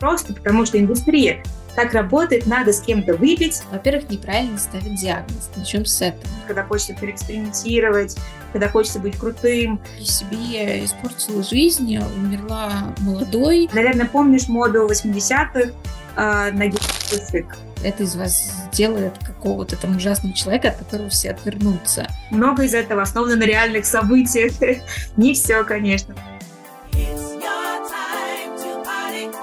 [0.00, 1.42] просто потому, что индустрия
[1.76, 3.62] так работает, надо с кем-то выпить.
[3.70, 5.50] Во-первых, неправильно ставить диагноз.
[5.54, 6.24] Начнем с этого.
[6.46, 8.16] Когда хочется переэкспериментировать,
[8.52, 9.80] когда хочется быть крутым.
[9.98, 13.68] И себе испортила жизнь, умерла молодой.
[13.72, 15.70] Наверное, помнишь моду 80-х
[16.16, 17.56] э, на гипсик?
[17.82, 22.06] Это из вас сделает какого-то там ужасного человека, от которого все отвернутся.
[22.30, 24.52] Много из этого основано на реальных событиях.
[25.16, 26.14] Не все, конечно.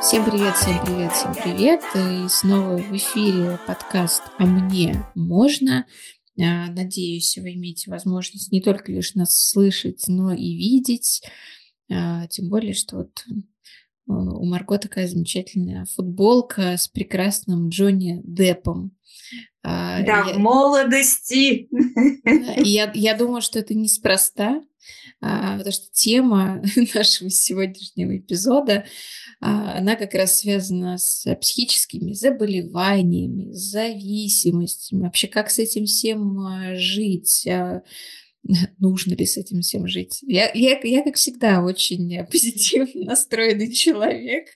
[0.07, 1.81] Всем привет, всем привет, всем привет.
[1.93, 5.85] И снова в эфире подкаст «А мне можно?».
[6.39, 11.23] А, надеюсь, вы имеете возможность не только лишь нас слышать, но и видеть.
[11.91, 13.25] А, тем более, что вот
[14.05, 18.96] у Марго такая замечательная футболка с прекрасным Джонни Деппом.
[19.67, 21.67] Да, я, в молодости.
[22.63, 24.61] Я, я думаю, что это неспроста,
[25.19, 26.61] потому что тема
[26.93, 28.85] нашего сегодняшнего эпизода
[29.39, 36.75] а, она как раз связана с психическими заболеваниями, зависимостями, вообще как с этим всем а,
[36.75, 37.83] жить, а,
[38.79, 40.19] нужно ли с этим всем жить.
[40.23, 44.47] Я, я, я как всегда, очень позитивно настроенный человек.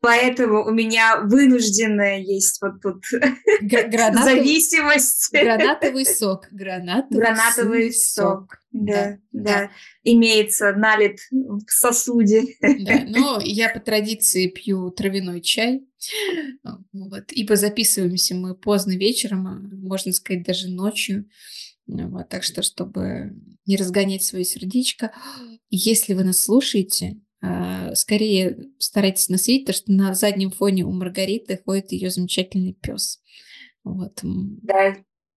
[0.00, 3.02] Поэтому у меня вынужденная есть вот тут
[3.60, 5.30] гранатовый, зависимость.
[5.32, 6.46] Гранатовый сок.
[6.52, 8.58] Гранатовый, гранатовый сок.
[8.70, 9.70] Да, да, да.
[10.04, 12.44] Имеется налит в сосуде.
[12.60, 15.84] Да, но я по традиции пью травяной чай.
[16.92, 17.32] Вот.
[17.32, 21.28] Ибо записываемся мы поздно вечером, а можно сказать, даже ночью.
[21.86, 23.32] Вот, так что, чтобы
[23.66, 25.12] не разгонять свое сердечко,
[25.70, 27.16] если вы нас слушаете,
[27.94, 33.20] скорее старайтесь нас видеть, потому что на заднем фоне у Маргариты ходит ее замечательный пес.
[33.84, 34.18] Вот.
[34.22, 34.96] Да,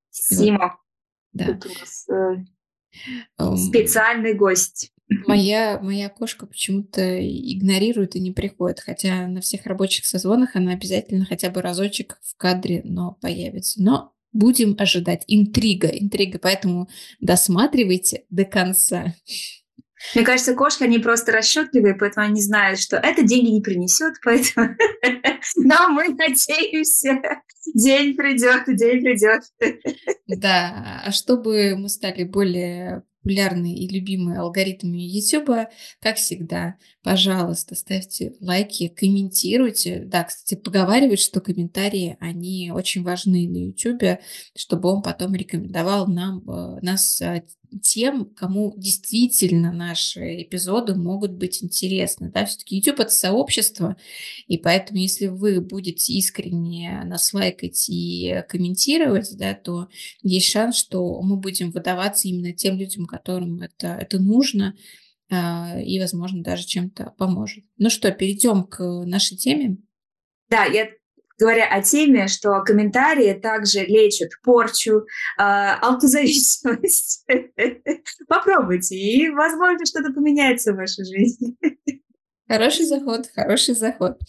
[0.09, 0.79] Сима.
[1.33, 1.45] Да.
[1.45, 4.91] Тут у нас э, специальный гость.
[5.27, 11.25] Моя, моя кошка почему-то игнорирует и не приходит, хотя на всех рабочих созвонах она обязательно
[11.25, 13.81] хотя бы разочек в кадре, но появится.
[13.81, 15.25] Но будем ожидать.
[15.27, 16.87] Интрига, интрига, поэтому
[17.19, 19.13] досматривайте до конца.
[20.15, 24.75] Мне кажется, кошки, они просто расчетливые, поэтому они знают, что это деньги не принесет, поэтому...
[25.55, 27.21] Но мы надеемся,
[27.73, 29.43] день придет, день придет.
[30.27, 35.67] Да, а чтобы мы стали более популярные и любимые алгоритмами YouTube,
[36.01, 40.03] как всегда, пожалуйста, ставьте лайки, комментируйте.
[40.05, 44.19] Да, кстати, поговаривают, что комментарии, они очень важны на YouTube,
[44.55, 47.43] чтобы он потом рекомендовал нам, э, нас э,
[47.81, 52.29] тем, кому действительно наши эпизоды могут быть интересны.
[52.29, 52.45] Да?
[52.45, 53.95] Все-таки YouTube— это сообщество,
[54.47, 59.87] и поэтому если вы будете искренне нас лайкать и комментировать, да, то
[60.21, 64.75] есть шанс, что мы будем выдаваться именно тем людям, которым это, это нужно,
[65.29, 67.63] а, и, возможно, даже чем-то поможет.
[67.77, 69.77] Ну что, перейдем к нашей теме.
[70.49, 70.89] Да, я
[71.41, 75.05] говоря о теме, что комментарии также лечат порчу,
[75.37, 77.25] э, алкозависимость.
[78.27, 81.55] Попробуйте, и, возможно, что-то поменяется в вашей жизни.
[82.47, 84.19] Хороший заход, хороший заход.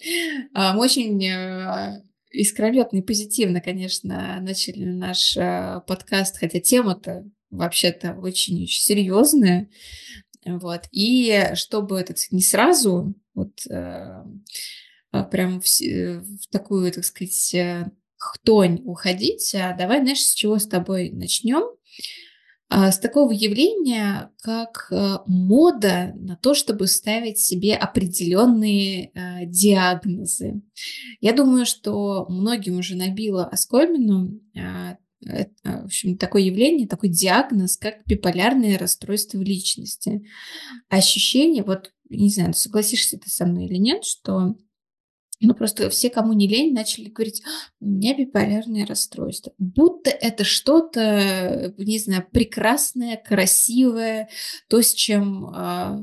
[0.55, 8.83] Мы очень э, искрометно и позитивно, конечно, начали наш э, подкаст, хотя тема-то вообще-то очень-очень
[8.83, 9.69] серьезная.
[10.47, 10.83] Вот.
[10.91, 14.25] И чтобы, так сказать, не сразу вот, э, а,
[15.12, 20.59] прям в, э, в такую, так сказать, э, хтонь уходить, а давай, знаешь, с чего
[20.59, 21.65] с тобой начнем?
[22.71, 29.12] А, с такого явления, как э, мода на то, чтобы ставить себе определенные
[29.45, 30.62] диагнозы.
[31.21, 34.41] Я думаю, что многим уже набило оскомину
[35.65, 40.27] в общем, такое явление, такой диагноз, как биполярное расстройство личности.
[40.89, 44.56] Ощущение, вот, не знаю, согласишься ты со мной или нет, что
[45.42, 47.42] ну, просто все, кому не лень, начали говорить,
[47.80, 49.53] у меня биполярное расстройство.
[49.58, 54.28] Будто это что-то, не знаю, прекрасное, красивое,
[54.69, 56.02] то, с чем а,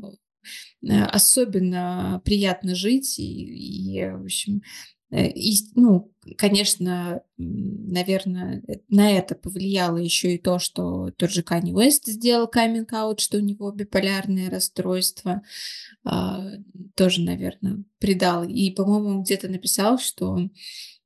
[0.84, 3.18] э, особенно приятно жить.
[3.18, 10.38] И, и в общем, Э, и, ну, конечно, наверное, э, на это повлияло еще и
[10.38, 15.42] то, что тот же Канни Уэст сделал каминг-аут, что у него биполярное расстройство,
[16.04, 16.52] а,
[16.96, 18.44] тоже, наверное, придал.
[18.44, 20.50] И, по-моему, где-то написал, что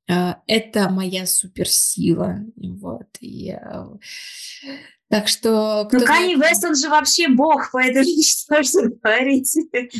[0.09, 2.39] а, это моя суперсила.
[2.57, 3.07] Вот.
[3.21, 3.97] И, а,
[5.07, 5.87] так что...
[5.91, 9.55] Ну, Канни Вест, он же вообще бог, поэтому что же говорить?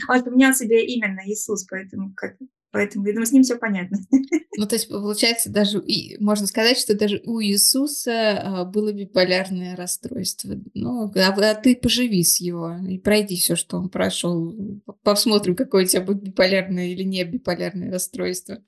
[0.09, 2.35] Он поменял себе имя на Иисус, поэтому как
[2.73, 3.99] Поэтому, я думаю, с ним все понятно.
[4.55, 9.75] Ну, то есть, получается, даже и можно сказать, что даже у Иисуса а, было биполярное
[9.75, 10.55] расстройство.
[10.75, 14.55] Ну, а, а ты поживи с его и пройди все, что он прошел.
[15.01, 18.63] Посмотрим, какое у тебя будет биполярное или не биполярное расстройство.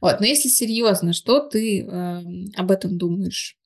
[0.00, 0.20] Вот.
[0.20, 2.20] Но если серьезно, что ты э,
[2.56, 3.58] об этом думаешь?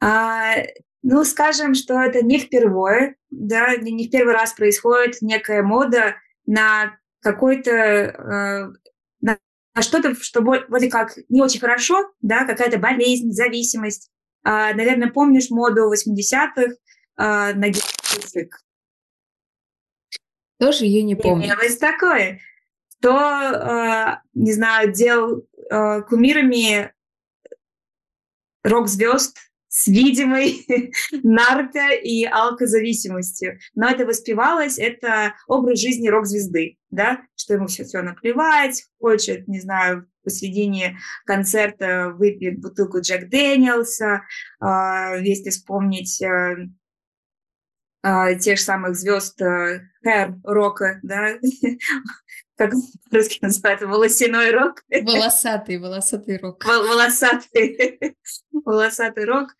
[0.00, 0.54] А,
[1.02, 6.16] ну, скажем, что это не впервые, да, не в первый раз происходит некая мода
[6.46, 8.72] на какой-то э,
[9.78, 14.10] на что-то, что вроде как не очень хорошо, да, какая-то болезнь, зависимость.
[14.42, 16.74] А, наверное, помнишь моду 80-х
[17.16, 18.60] а, на гелик?
[20.58, 21.46] Тоже ее не помню.
[21.46, 22.40] Имелось такое.
[22.98, 26.92] Кто, а, не знаю, делал а, кумирами
[28.64, 29.38] рок-звезд
[29.68, 30.66] с видимой
[31.12, 33.58] нарко- и алкозависимостью.
[33.74, 39.60] Но это воспевалось, это образ жизни рок-звезды, да, что ему все, все наплевать, хочет, не
[39.60, 44.22] знаю, посредине концерта выпьет бутылку Джек Дэниелса,
[44.60, 46.68] э, если вспомнить э,
[48.02, 49.88] э, тех же самых звезд э,
[50.44, 51.38] рока, да,
[52.58, 52.72] как
[53.10, 54.82] по-русски называется, волосяной рок.
[54.90, 56.64] Волосатый, волосатый рок.
[56.64, 58.16] Волосатый,
[58.52, 59.54] волосатый рок.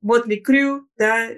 [0.00, 1.28] Мотли Крю, да,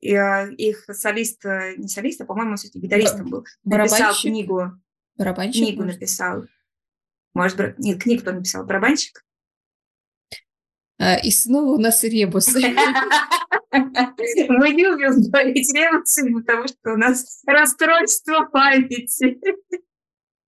[0.00, 3.46] и, а, их солист, э, не солист, а, по-моему, все-таки гитаристом был.
[3.64, 4.72] Написал книгу.
[5.16, 5.62] Барабанщик?
[5.62, 6.00] Книгу может?
[6.00, 6.44] написал.
[7.34, 8.64] Может, нет, книгу кто написал?
[8.64, 9.24] Барабанщик?
[10.98, 12.60] А, и снова у нас ребусы.
[13.70, 19.40] Мы любим говорить ребусы, потому что у нас расстройство памяти,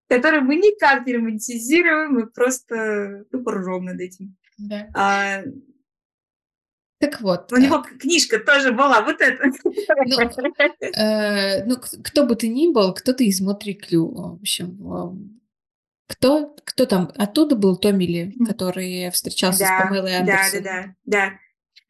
[0.08, 4.37] которое мы никак не романтизируем, мы просто тупо ржем над этим.
[4.58, 4.88] Да.
[4.94, 5.43] А,
[7.02, 7.52] так вот.
[7.52, 9.50] У него э, книжка тоже была, вот это.
[9.64, 10.20] Ну,
[10.96, 15.40] э, ну, кто бы ты ни был, кто-то из Мотри Клю, в общем.
[16.06, 17.10] Кто, кто там?
[17.16, 20.62] Оттуда был Томми Ли, который встречался да, с Памелой Андерсон.
[20.62, 21.32] Да, да, да, да.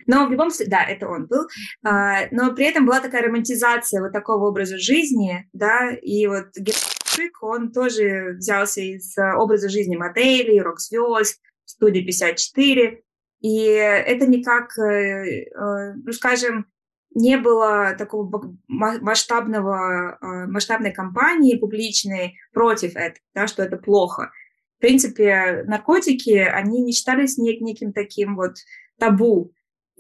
[0.06, 1.46] Но в любом случае, да, это он был.
[1.84, 7.42] А, но при этом была такая романтизация вот такого образа жизни, да, и вот Гершик,
[7.42, 13.00] он тоже взялся из э, образа жизни моделей, рок-звезд, студии 54,
[13.40, 16.66] и это никак, э, э, ну, скажем,
[17.14, 20.16] не было такого масштабного,
[20.48, 24.30] масштабной кампании публичной против этого, да, что это плохо.
[24.78, 28.54] В принципе, наркотики, они не считались неким таким вот
[28.98, 29.52] табу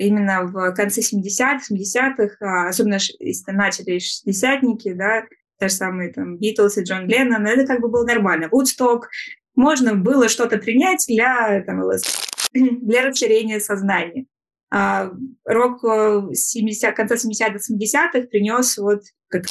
[0.06, 5.22] именно в конце 70-х, 70-х, а, особенно если начали шестидесятники, да,
[5.58, 8.48] те же самые там Битлз и Джон Леннон, это как бы было нормально.
[8.50, 9.08] Вудсток,
[9.54, 11.82] можно было что-то принять для, там,
[12.52, 14.26] для расширения сознания.
[14.70, 15.10] А
[15.44, 19.44] рок 70, э, конца 70-х, 70-х принес вот как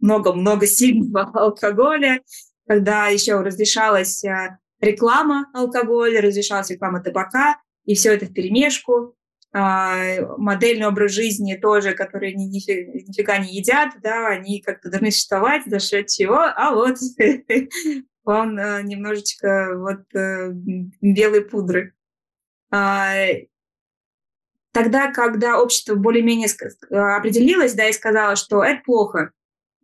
[0.00, 2.22] много-много сильного алкоголя,
[2.66, 9.16] когда еще разрешалась э, реклама алкоголя, разрешалась реклама табака, и все это в перемешку.
[9.54, 15.10] А, модельный образ жизни тоже, которые ни, нифига, нифига не едят, да, они как-то должны
[15.10, 16.96] существовать за счет чего, а вот
[18.24, 20.48] он а, немножечко вот а,
[21.02, 21.92] белой пудры.
[22.70, 23.12] А,
[24.72, 26.48] тогда, когда общество более-менее
[26.90, 29.32] определилось, да, и сказало, что это плохо,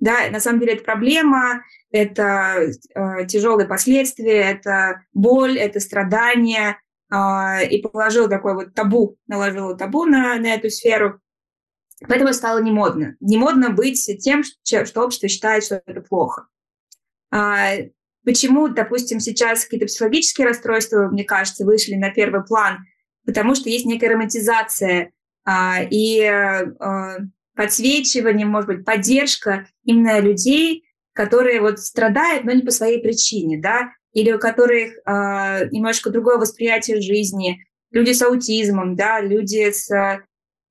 [0.00, 6.80] да, на самом деле это проблема, это э, тяжелые последствия, это боль, это страдания,
[7.10, 11.20] и положил такой вот табу, наложил табу на, на эту сферу.
[12.06, 13.16] Поэтому стало не модно.
[13.20, 16.46] Не модно быть тем, что общество считает, что это плохо.
[17.30, 17.72] А,
[18.24, 22.78] почему, допустим, сейчас какие-то психологические расстройства, мне кажется, вышли на первый план?
[23.24, 25.12] Потому что есть некая романтизация
[25.44, 26.30] а, и
[27.54, 33.90] подсвечивание, может быть, поддержка именно людей, которые вот страдают, но не по своей причине, да,
[34.18, 39.88] или у которых э, немножко другое восприятие жизни, люди с аутизмом, да, люди с,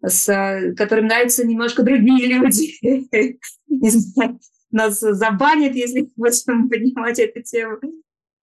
[0.06, 2.78] с которым нравятся немножко другие люди.
[3.68, 4.40] Не знаю,
[4.72, 7.78] нас забанят, если будем поднимать эту тему.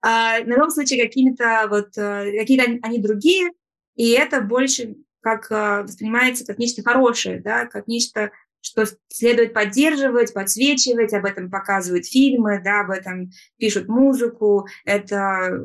[0.01, 3.51] А, на любом случае, какими-то вот, э, какие-то они другие,
[3.97, 8.31] и это больше как э, воспринимается как нечто хорошее, да, как нечто
[8.65, 14.67] что следует поддерживать, подсвечивать, об этом показывают фильмы, да, об этом пишут музыку.
[14.87, 15.65] Это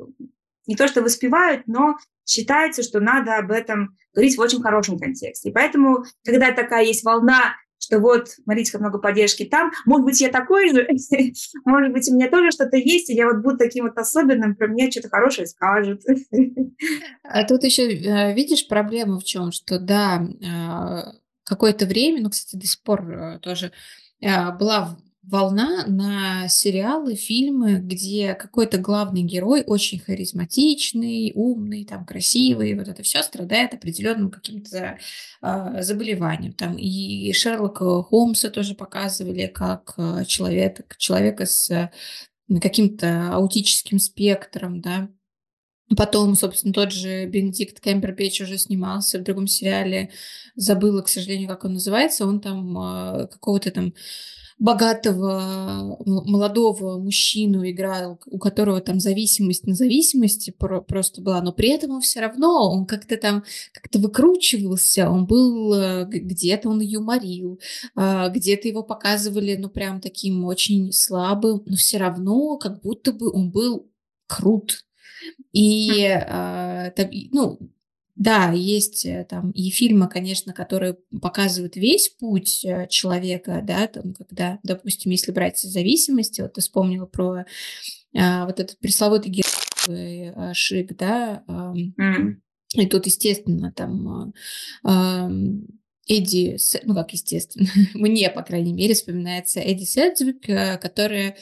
[0.67, 5.49] не то, что воспевают, но считается, что надо об этом говорить в очень хорошем контексте.
[5.49, 10.19] И поэтому, когда такая есть волна, что вот, смотрите, как много поддержки там, может быть,
[10.19, 10.85] я такой же,
[11.65, 14.67] может быть, у меня тоже что-то есть, и я вот буду таким вот особенным, про
[14.67, 16.01] меня что-то хорошее скажут.
[17.23, 21.13] А тут еще э, видишь проблема в чем, что да, а,
[21.49, 23.71] какое-то время, ну, кстати, до сих пор э, тоже
[24.21, 32.73] э, была волна на сериалы, фильмы, где какой-то главный герой очень харизматичный, умный, там красивый,
[32.75, 34.97] вот это все страдает определенным каким-то
[35.41, 36.53] э, заболеванием.
[36.53, 41.91] Там и Шерлока Холмса тоже показывали как э, человек, человека с
[42.61, 45.09] каким-то аутическим спектром, да.
[45.97, 50.11] Потом, собственно, тот же Бенедикт Кэмбербэтч уже снимался в другом сериале.
[50.55, 52.25] Забыла, к сожалению, как он называется.
[52.25, 53.93] Он там э, какого-то там
[54.59, 60.53] богатого молодого мужчину играл, у которого там зависимость на зависимости
[60.87, 65.73] просто была, но при этом он все равно, он как-то там как-то выкручивался, он был
[65.73, 67.59] э, где-то он юморил,
[67.95, 73.31] а, где-то его показывали, ну, прям таким очень слабым, но все равно как будто бы
[73.31, 73.89] он был
[74.27, 74.83] крут.
[75.51, 76.91] И, э,
[77.31, 77.59] ну,
[78.19, 84.13] да, есть э, там и фильмы, конечно, которые показывают весь путь э, человека, да, там,
[84.13, 87.45] когда, допустим, если брать зависимости, вот ты вспомнила про
[88.13, 92.35] а, вот этот пресловутый герой Шик, да, а, mm.
[92.73, 94.33] и тут, естественно, там
[94.83, 95.31] а,
[96.05, 100.41] Эдди, ну как естественно, мне, по крайней мере, вспоминается Эдди Седзвик,
[100.81, 101.37] которая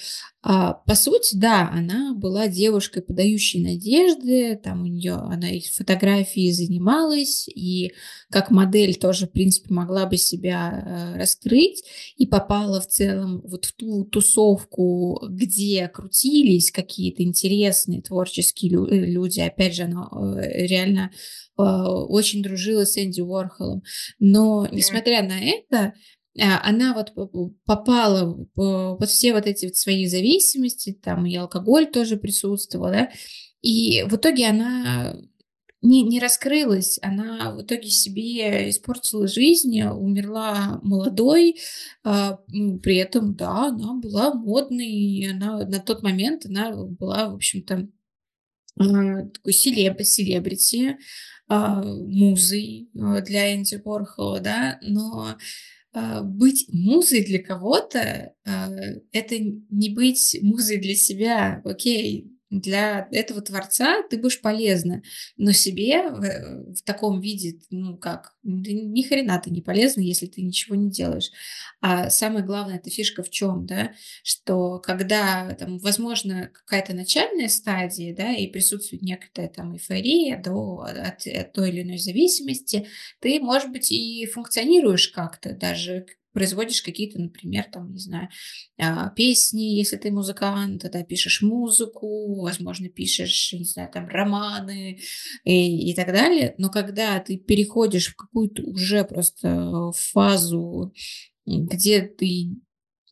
[0.47, 7.49] по сути, да, она была девушкой, подающей надежды, там у нее, она и фотографии занималась,
[7.49, 7.91] и
[8.29, 11.83] как модель тоже, в принципе, могла бы себя э, раскрыть,
[12.15, 19.41] и попала в целом вот в ту тусовку, где крутились какие-то интересные творческие э, люди,
[19.41, 21.11] опять же, она э, реально
[21.57, 23.81] очень дружила с Энди Уорхолом,
[24.19, 25.93] но, несмотря на это, а,
[26.39, 27.13] она вот
[27.65, 33.09] попала под все вот эти вот свои зависимости, там и алкоголь тоже присутствовал, да,
[33.61, 35.17] и в итоге она
[35.81, 41.57] не, не раскрылась, она в итоге себе испортила жизнь, умерла молодой,
[42.03, 42.39] а,
[42.81, 47.87] при этом, да, она была модной, она на тот момент она была, в общем-то,
[48.79, 50.97] а, такой селеб, селебрити,
[51.47, 55.37] а, музой а, для Энди Борхола, да, но а,
[56.21, 58.69] быть музой для кого-то а,
[59.11, 61.61] это не быть музой для себя.
[61.63, 65.01] Окей, для этого творца ты будешь полезна,
[65.35, 70.41] но себе в, в таком виде, ну как, ни хрена ты не полезна, если ты
[70.41, 71.31] ничего не делаешь.
[71.81, 73.91] А самое главное, эта фишка в чем, да,
[74.23, 81.27] что когда там, возможно, какая-то начальная стадия, да, и присутствует некоторая там эйфория до, от,
[81.27, 82.87] от той или иной зависимости,
[83.19, 86.05] ты, может быть, и функционируешь как-то, даже
[86.37, 88.29] производишь какие-то, например, там, не знаю,
[88.77, 94.99] а, песни, если ты музыкант, тогда пишешь музыку, возможно, пишешь, не знаю, там, романы
[95.43, 96.53] и, и так далее.
[96.59, 100.93] Но когда ты переходишь в какую-то уже просто фазу,
[101.47, 102.51] где ты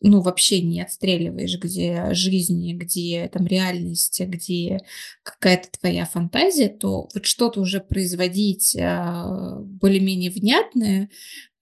[0.02, 4.78] ну, вообще не отстреливаешь, где жизнь, где там реальность, где
[5.24, 11.10] какая-то твоя фантазия, то вот что-то уже производить а, более-менее внятное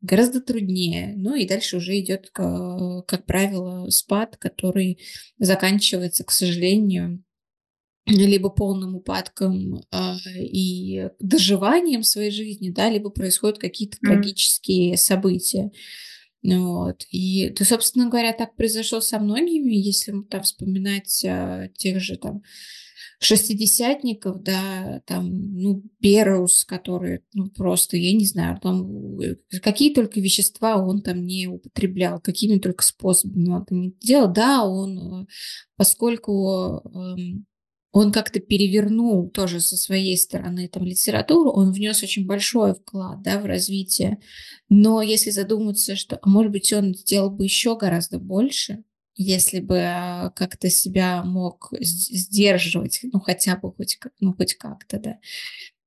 [0.05, 1.15] гораздо труднее.
[1.17, 4.99] Ну и дальше уже идет, как правило, спад, который
[5.39, 7.25] заканчивается, к сожалению,
[8.07, 14.01] либо полным упадком э, и доживанием своей жизни, да, либо происходят какие-то mm.
[14.07, 15.71] трагические события.
[16.45, 17.07] Вот.
[17.11, 22.43] И, то, собственно говоря, так произошло со многими, если там вспоминать э, тех же там
[23.19, 30.21] шестидесятников, да, там, ну, Берус, который, ну, просто, я не знаю, там, э, какие только
[30.21, 34.31] вещества он там не употреблял, какими только способами он это не делал.
[34.31, 35.27] Да, он, э,
[35.77, 37.47] поскольку эм,
[37.95, 43.39] он как-то перевернул тоже со своей стороны там литературу, он внес очень большой вклад, да,
[43.39, 44.19] в развитие.
[44.69, 48.83] Но если задуматься, что, а может быть, он сделал бы еще гораздо больше,
[49.15, 55.19] если бы а, как-то себя мог сдерживать, ну хотя бы хоть, ну, хоть как-то, да.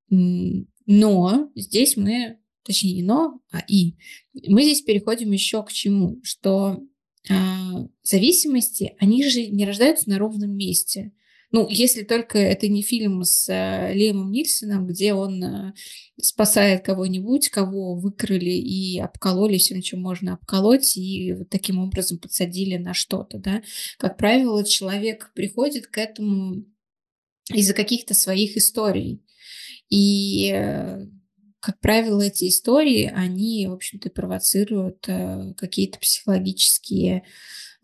[0.10, 3.96] Но здесь мы, точнее не но, а и,
[4.48, 6.82] мы здесь переходим еще к чему, что
[7.30, 11.12] а, зависимости, они же не рождаются на ровном месте.
[11.52, 15.74] Ну, если только это не фильм с э, Лемом Нильсоном, где он э,
[16.22, 22.76] спасает кого-нибудь, кого выкрали и обкололи всем, чем можно обколоть, и вот таким образом подсадили
[22.76, 23.62] на что-то, да.
[23.98, 26.66] Как правило, человек приходит к этому
[27.54, 29.24] из-за каких-то своих историй.
[29.90, 31.06] И э,
[31.62, 35.08] как правило, эти истории, они, в общем-то, провоцируют
[35.58, 37.24] какие-то психологические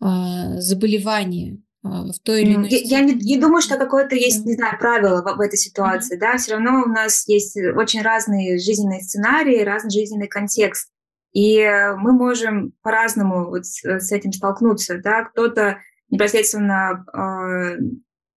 [0.00, 4.78] заболевания в той или иной Я, я не, не думаю, что какое-то есть, не знаю,
[4.78, 6.20] правило в, в этой ситуации, mm-hmm.
[6.20, 10.90] да, все равно у нас есть очень разные жизненные сценарии, разный жизненный контекст.
[11.32, 11.62] И
[11.98, 14.98] мы можем по-разному вот с этим столкнуться.
[14.98, 15.24] Да?
[15.24, 17.80] Кто-то непосредственно э,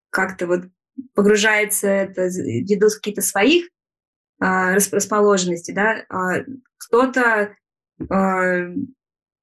[0.09, 0.61] как-то вот
[1.13, 3.65] погружается это ввиду каких-то своих
[4.41, 6.03] э, расположенностей, да?
[6.09, 6.43] А
[6.77, 7.55] кто-то
[7.99, 8.75] э,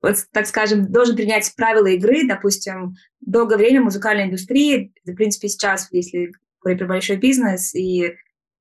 [0.05, 5.89] вот, так скажем, должен принять правила игры, допустим, долгое время музыкальной индустрии, в принципе, сейчас,
[5.93, 8.15] если говорить про большой бизнес, и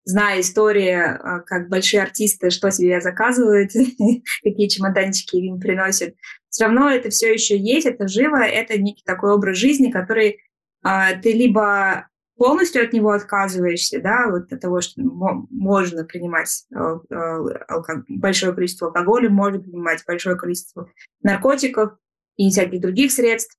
[0.05, 3.71] зная истории, а, как большие артисты, что себе заказывают,
[4.43, 6.15] какие чемоданчики им приносят,
[6.49, 10.39] все равно это все еще есть, это живо, это некий такой образ жизни, который
[10.81, 16.99] а, ты либо полностью от него отказываешься, да, вот от того, что можно принимать э,
[17.09, 20.89] э, большое количество алкоголя, можно принимать большое количество
[21.21, 21.93] наркотиков
[22.35, 23.57] и всяких других средств,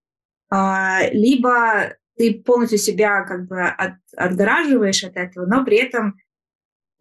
[0.50, 6.16] а, либо ты полностью себя как бы от, отгораживаешь от этого, но при этом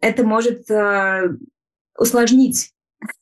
[0.00, 1.28] это может э,
[1.96, 2.72] усложнить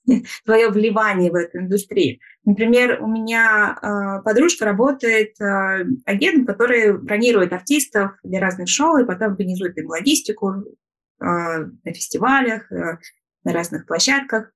[0.45, 2.19] твое вливание в эту индустрию.
[2.45, 9.07] Например, у меня э, подружка работает э, агентом, который бронирует артистов для разных шоу и
[9.07, 10.65] потом организует им логистику э,
[11.21, 12.99] на фестивалях, э,
[13.45, 14.53] на разных площадках.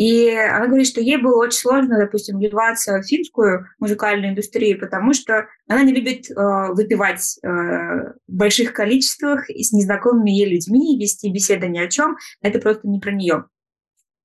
[0.00, 5.12] И она говорит, что ей было очень сложно, допустим, вливаться в финскую музыкальную индустрию, потому
[5.12, 6.34] что она не любит э,
[6.72, 12.16] выпивать э, в больших количествах и с незнакомыми ей людьми, вести беседы ни о чем.
[12.40, 13.44] Это просто не про нее.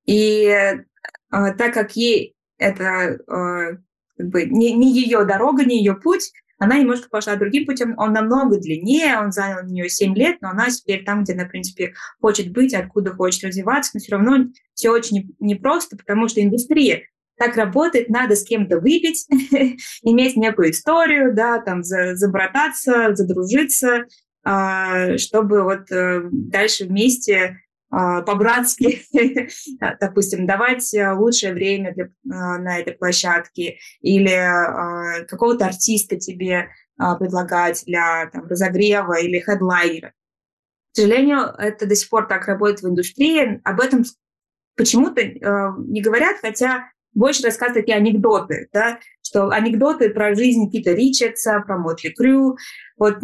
[0.05, 0.83] И э,
[1.29, 3.77] так как ей это э,
[4.17, 8.13] как бы не, не ее дорога, не ее путь, она немножко пошла другим путем, он
[8.13, 11.49] намного длиннее, он занял у нее 7 лет, но она теперь там, где она, в
[11.49, 17.03] принципе, хочет быть, откуда хочет развиваться, но все равно все очень непросто, потому что индустрия
[17.37, 19.27] так работает, надо с кем-то выпить,
[20.03, 24.05] иметь некую историю, да, там, забрататься, задружиться,
[24.45, 29.03] а, чтобы вот э, дальше вместе по-братски,
[29.99, 36.69] допустим, давать э, лучшее время для, а, на этой площадке или а, какого-то артиста тебе
[37.19, 40.13] предлагать для там, разогрева или хедлайнера.
[40.93, 43.59] К сожалению, это до сих пор так работает в индустрии.
[43.65, 44.05] Об этом
[44.77, 50.91] почему-то э, не говорят, хотя больше рассказывают такие анекдоты, да, что анекдоты про жизнь Пита
[50.93, 52.57] Ричардса, про Мотли Крю.
[52.97, 53.19] Вот,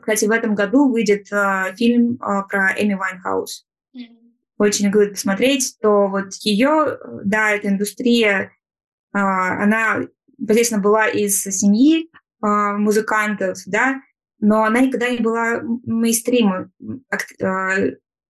[0.00, 1.26] кстати, в этом году выйдет
[1.76, 3.65] фильм про Эми Вайнхаус
[4.58, 8.52] очень говорит посмотреть, то вот ее, да, эта индустрия,
[9.12, 10.02] а, она,
[10.38, 14.00] естественно, была из семьи а, музыкантов, да,
[14.40, 16.72] но она никогда не была мейнстримом,
[17.42, 17.76] а,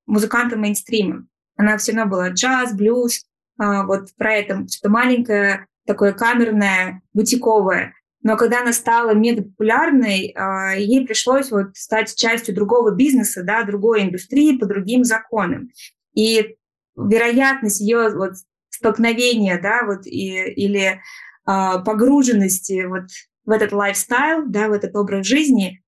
[0.06, 1.26] музыкантом мейнстрима.
[1.56, 3.24] Она все равно была джаз, блюз,
[3.58, 7.94] вот про это что-то маленькое, такое камерное, бутиковое.
[8.26, 10.34] Но когда она стала мегапопулярной,
[10.78, 15.68] ей пришлось вот стать частью другого бизнеса, да, другой индустрии по другим законам.
[16.12, 16.56] И
[16.96, 18.32] вероятность ее вот
[18.68, 20.98] столкновения, да, вот и, или э,
[21.46, 23.04] погруженности вот
[23.44, 25.84] в этот лайфстайл, да, в этот образ жизни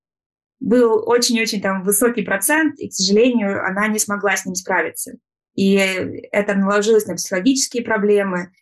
[0.61, 5.17] был очень-очень там высокий процент, и, к сожалению, она не смогла с ним справиться.
[5.55, 8.53] И это наложилось на психологические проблемы.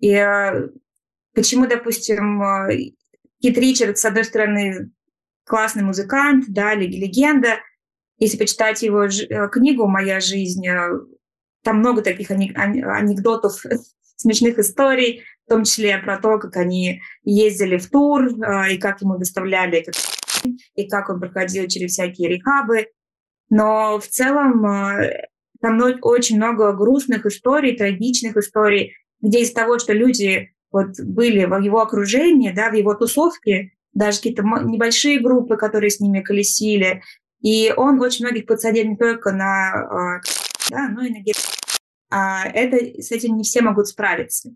[0.00, 0.68] И э,
[1.34, 2.42] почему, допустим,
[3.42, 4.92] Кит Ричард, с одной стороны,
[5.44, 7.58] классный музыкант, да, легенда,
[8.18, 10.90] если почитать его э, книгу «Моя жизнь», э,
[11.64, 13.60] там много таких анекдотов,
[14.16, 19.02] смешных историй, в том числе про то, как они ездили в тур, э, и как
[19.02, 19.84] ему доставляли,
[20.76, 22.86] и как он проходил через всякие рехабы.
[23.50, 24.64] Но в целом
[25.60, 31.58] там очень много грустных историй, трагичных историй, где из того, что люди вот были в
[31.58, 37.02] его окружении, да, в его тусовке, даже какие-то небольшие группы, которые с ними колесили,
[37.40, 40.20] и он очень многих подсадил не только на, а,
[40.70, 41.24] да, но и на
[42.14, 44.54] а это, с этим не все могут справиться.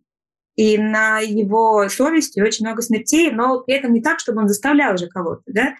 [0.56, 4.94] И на его совести очень много смертей, но при этом не так, чтобы он заставлял
[4.94, 5.74] уже кого-то, да,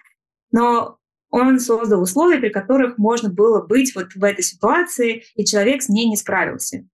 [0.51, 0.97] но
[1.29, 5.89] он создал условия, при которых можно было быть вот в этой ситуации, и человек с
[5.89, 6.87] ней не справился.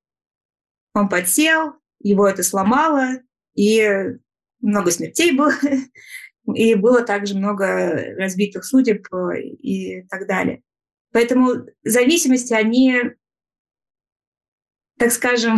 [0.93, 3.21] Он подсел, его это сломало,
[3.53, 4.17] и
[4.61, 5.53] много смертей было.
[6.55, 10.61] И было также много разбитых судеб э, и так далее.
[11.13, 12.97] Поэтому зависимости, они,
[14.97, 15.57] так скажем,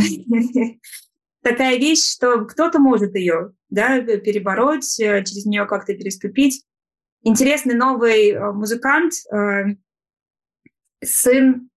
[1.41, 6.63] такая вещь, что кто-то может ее да, перебороть, э, через нее как-то переступить.
[7.23, 9.13] Интересный новый э, музыкант,
[11.03, 11.69] сын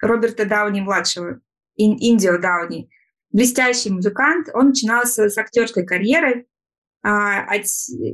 [0.00, 1.40] Роберта Дауни-младшего,
[1.76, 2.90] Индио Дауни.
[3.32, 4.48] Блестящий музыкант.
[4.52, 6.46] Он начинал с, актерской карьеры,
[7.02, 7.46] а,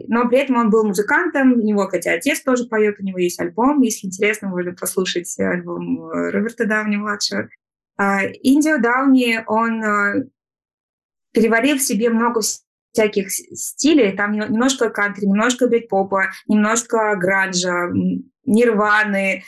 [0.08, 3.40] но при этом он был музыкантом, у него, хотя отец тоже поет, у него есть
[3.40, 7.48] альбом, если интересно, можно послушать альбом э, Роберта Дауни-младшего.
[7.98, 10.30] Индио Дауни, он
[11.32, 12.42] переварил в себе много
[12.92, 14.16] всяких стилей.
[14.16, 17.90] Там немножко кантри, немножко брит-попа, немножко гранжа,
[18.44, 19.44] нирваны,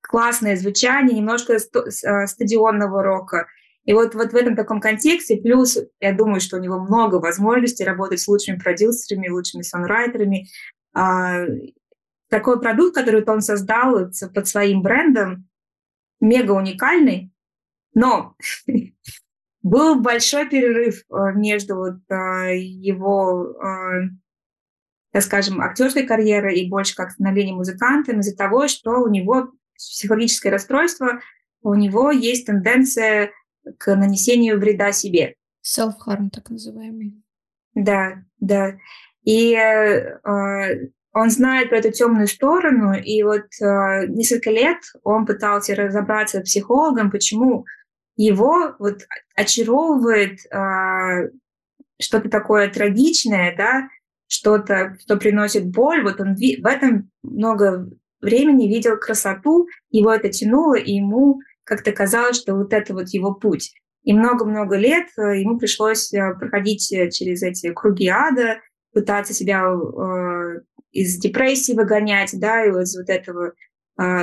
[0.00, 3.46] классное звучание, немножко стадионного рока.
[3.88, 7.84] И вот, вот в этом таком контексте, плюс я думаю, что у него много возможностей
[7.84, 10.46] работать с лучшими продюсерами, лучшими сонрайтерами.
[10.92, 11.46] А,
[12.28, 15.48] такой продукт, который он создал под своим брендом,
[16.20, 17.32] мега уникальный,
[17.94, 18.36] но
[19.62, 24.02] был большой перерыв а, между вот, а, его, а,
[25.12, 30.50] так скажем, актерской карьерой и больше как становлением музыкантом из-за того, что у него психологическое
[30.50, 31.20] расстройство,
[31.62, 33.32] у него есть тенденция
[33.78, 35.34] к нанесению вреда себе.
[35.62, 37.22] Self-harm, так называемый.
[37.74, 38.76] Да, да.
[39.24, 45.74] И э, он знает про эту темную сторону, и вот э, несколько лет он пытался
[45.74, 47.66] разобраться с психологом, почему
[48.16, 49.02] его вот
[49.36, 51.30] очаровывает э,
[52.00, 53.88] что-то такое трагичное, да,
[54.28, 56.02] что-то, что приносит боль.
[56.02, 57.88] Вот он в этом много
[58.20, 63.34] времени видел красоту, его это тянуло, и ему как-то казалось, что вот это вот его
[63.34, 63.74] путь.
[64.02, 68.60] И много-много лет э, ему пришлось э, проходить э, через эти круги ада,
[68.94, 69.64] пытаться себя
[70.92, 73.52] из депрессии выгонять, да, из вот этого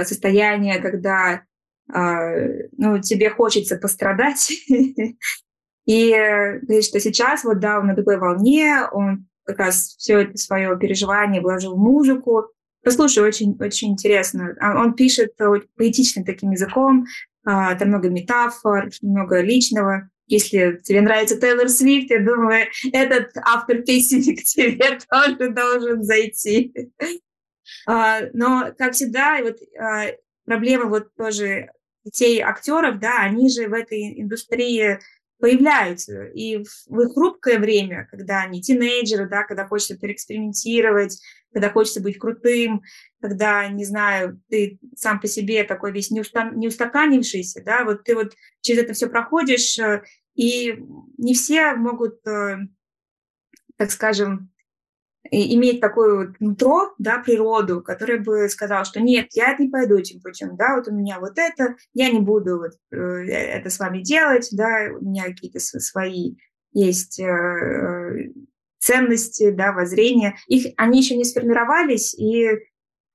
[0.03, 1.43] состояния, когда
[1.87, 4.51] ну, тебе хочется пострадать.
[5.85, 10.35] И говорит, что сейчас вот, да, он на такой волне, он как раз все это
[10.37, 12.47] свое переживание вложил в музыку.
[12.83, 14.55] Послушай, очень, очень интересно.
[14.59, 15.37] А он пишет
[15.77, 17.05] поэтичным таким языком,
[17.45, 20.09] там много метафор, много личного.
[20.27, 26.73] Если тебе нравится Тейлор Свифт, я думаю, этот автор песни к тебе тоже должен зайти.
[27.87, 30.07] А, но, как всегда, вот а,
[30.45, 31.69] проблема вот тоже
[32.03, 34.99] детей актеров, да, они же в этой индустрии
[35.39, 36.25] появляются.
[36.25, 41.21] И в их хрупкое время, когда они тинейджеры, да, когда хочется переэкспериментировать,
[41.53, 42.81] когда хочется быть крутым,
[43.21, 48.03] когда, не знаю, ты сам по себе такой весь не, уста, не устаканившийся, да, вот
[48.03, 50.03] ты вот через это все проходишь, э,
[50.35, 50.77] и
[51.17, 52.57] не все могут, э,
[53.77, 54.51] так скажем,
[55.31, 60.21] иметь такое вот нутро, да, природу, которая бы сказала, что нет, я не пойду этим
[60.21, 64.01] путем, да, вот у меня вот это, я не буду вот э, это с вами
[64.01, 66.35] делать, да, у меня какие-то свои
[66.71, 67.21] есть
[68.79, 70.35] ценности, да, воззрения.
[70.47, 72.49] Их, они еще не сформировались, и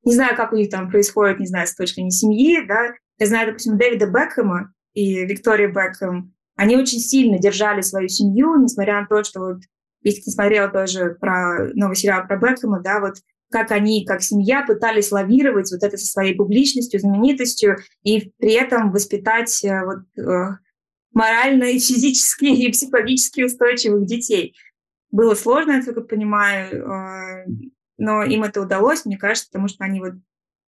[0.02, 2.94] не знаю, как у них там происходит, не знаю, с точки зрения семьи, да.
[3.18, 9.00] Я знаю, допустим, Дэвида Бекхэма и Виктория Бекхэм, они очень сильно держали свою семью, несмотря
[9.00, 9.58] на то, что вот,
[10.02, 13.16] если ты смотрела тоже про новый сериал про Бекхэма, да, вот
[13.50, 18.92] как они, как семья, пытались лавировать вот это со своей публичностью, знаменитостью, и при этом
[18.92, 20.56] воспитать э, вот, э,
[21.12, 24.54] морально, и физически, и психологически устойчивых детей.
[25.10, 27.44] Было сложно, я только понимаю, а,
[27.98, 30.14] но им это удалось, мне кажется, потому что они вот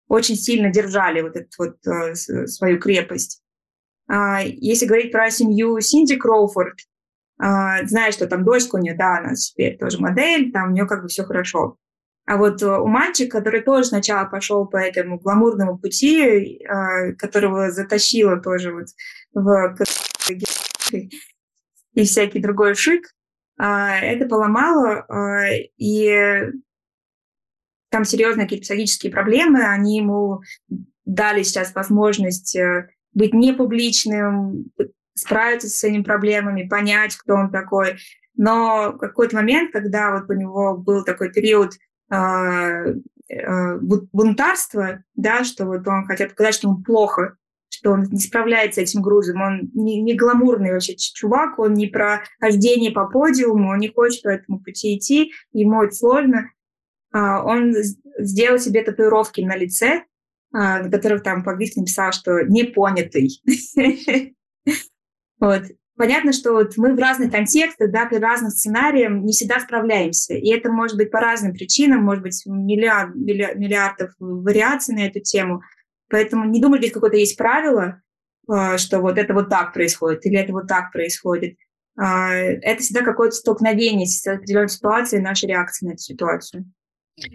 [0.08, 3.40] очень сильно держали вот эту вот а, свою крепость.
[4.08, 6.80] А, если говорить про семью Синди Кроуфорд,
[7.38, 11.02] знаешь, что там дочка у нее, да, она теперь тоже модель, там у нее как
[11.02, 11.76] бы все хорошо.
[12.24, 16.60] А вот у мальчика, который тоже сначала пошел по этому гламурному пути,
[17.18, 18.86] которого затащило тоже вот
[19.34, 19.76] в
[21.94, 23.12] и всякий другой шик,
[23.58, 26.50] а, это поломало, а, и
[27.90, 30.40] там серьезные какие-то психологические проблемы, они ему
[31.04, 34.70] дали сейчас возможность э, быть непубличным,
[35.14, 37.96] справиться с своими проблемами, понять, кто он такой.
[38.36, 41.72] Но в какой-то момент, когда вот у него был такой период
[42.10, 47.36] э, э, бунтарства, да, что вот он хотел показать, что ему плохо,
[47.68, 49.40] что он не справляется с этим грузом.
[49.40, 54.22] Он не, не гламурный вообще чувак, он не про хождение по подиуму, он не хочет
[54.22, 56.50] по этому пути идти, ему это сложно.
[57.12, 57.74] А, он
[58.18, 60.04] сделал себе татуировки на лице,
[60.52, 63.42] а, на которых там по-английски написал, что непонятый.
[65.42, 65.62] Вот.
[65.96, 70.34] Понятно, что вот мы в разных контекстах, да, при разных сценариях не всегда справляемся.
[70.34, 75.62] И это может быть по разным причинам, может быть миллиард, миллиардов вариаций на эту тему.
[76.08, 78.00] Поэтому не думаю, здесь какое-то есть правило,
[78.48, 81.56] а, что вот это вот так происходит или это вот так происходит.
[81.98, 86.66] А, это всегда какое-то столкновение с определенной ситуацией, наша реакция на эту ситуацию.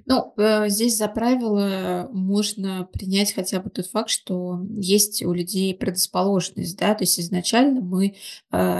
[0.05, 5.75] Ну, э, здесь за правило можно принять хотя бы тот факт, что есть у людей
[5.75, 8.13] предрасположенность, да, то есть изначально мы э,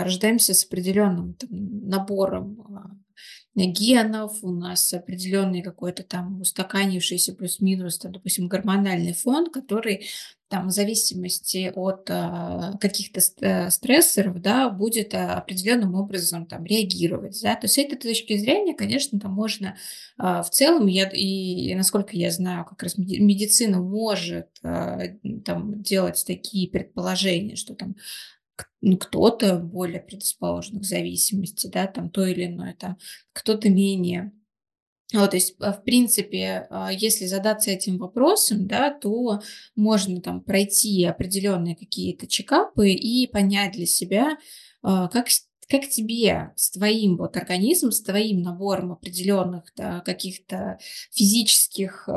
[0.03, 1.49] рождаемся с определенным там,
[1.87, 3.03] набором
[3.65, 10.07] генов, у нас определенный какой-то там устаканившийся плюс-минус, там, допустим, гормональный фон, который
[10.49, 17.39] там в зависимости от а, каких-то э, стрессоров, да, будет а, определенным образом там реагировать,
[17.43, 19.75] да, то есть с этой точки зрения, конечно, там можно
[20.17, 24.99] а, в целом, я, и, насколько я знаю, как раз медицина может а,
[25.43, 27.95] там делать такие предположения, что там
[28.81, 32.97] ну, кто-то более предрасположен к зависимости, да, там то или иное, там
[33.33, 34.31] кто-то менее.
[35.13, 39.41] Вот, то есть, а, в принципе, а, если задаться этим вопросом, да, то
[39.75, 44.37] можно там пройти определенные какие-то чекапы и понять для себя,
[44.83, 45.27] а, как
[45.69, 50.79] как тебе с твоим вот организмом, с твоим набором определенных да, каких-то
[51.11, 52.07] физических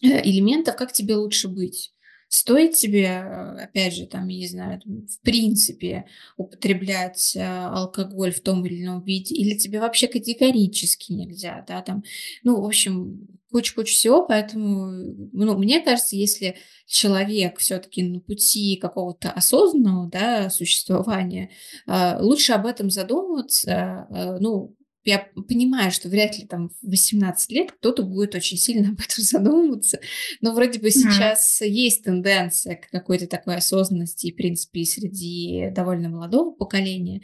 [0.00, 1.92] элементов, как тебе лучше быть?
[2.28, 8.40] Стоит тебе, э, опять же, там, я не знаю, в принципе употреблять э, алкоголь в
[8.40, 12.02] том или ином виде, или тебе вообще категорически нельзя, да, там,
[12.42, 14.86] ну, в общем, куча-куча всего, поэтому,
[15.32, 21.50] ну, мне кажется, если человек все-таки на пути какого-то осознанного, да, существования,
[21.86, 24.08] э, лучше об этом задумываться,
[24.40, 24.74] ну,
[25.06, 29.24] я понимаю, что вряд ли там в 18 лет кто-то будет очень сильно об этом
[29.24, 30.00] задумываться,
[30.40, 31.68] но вроде бы сейчас mm.
[31.68, 37.22] есть тенденция к какой-то такой осознанности, в принципе, среди довольно молодого поколения,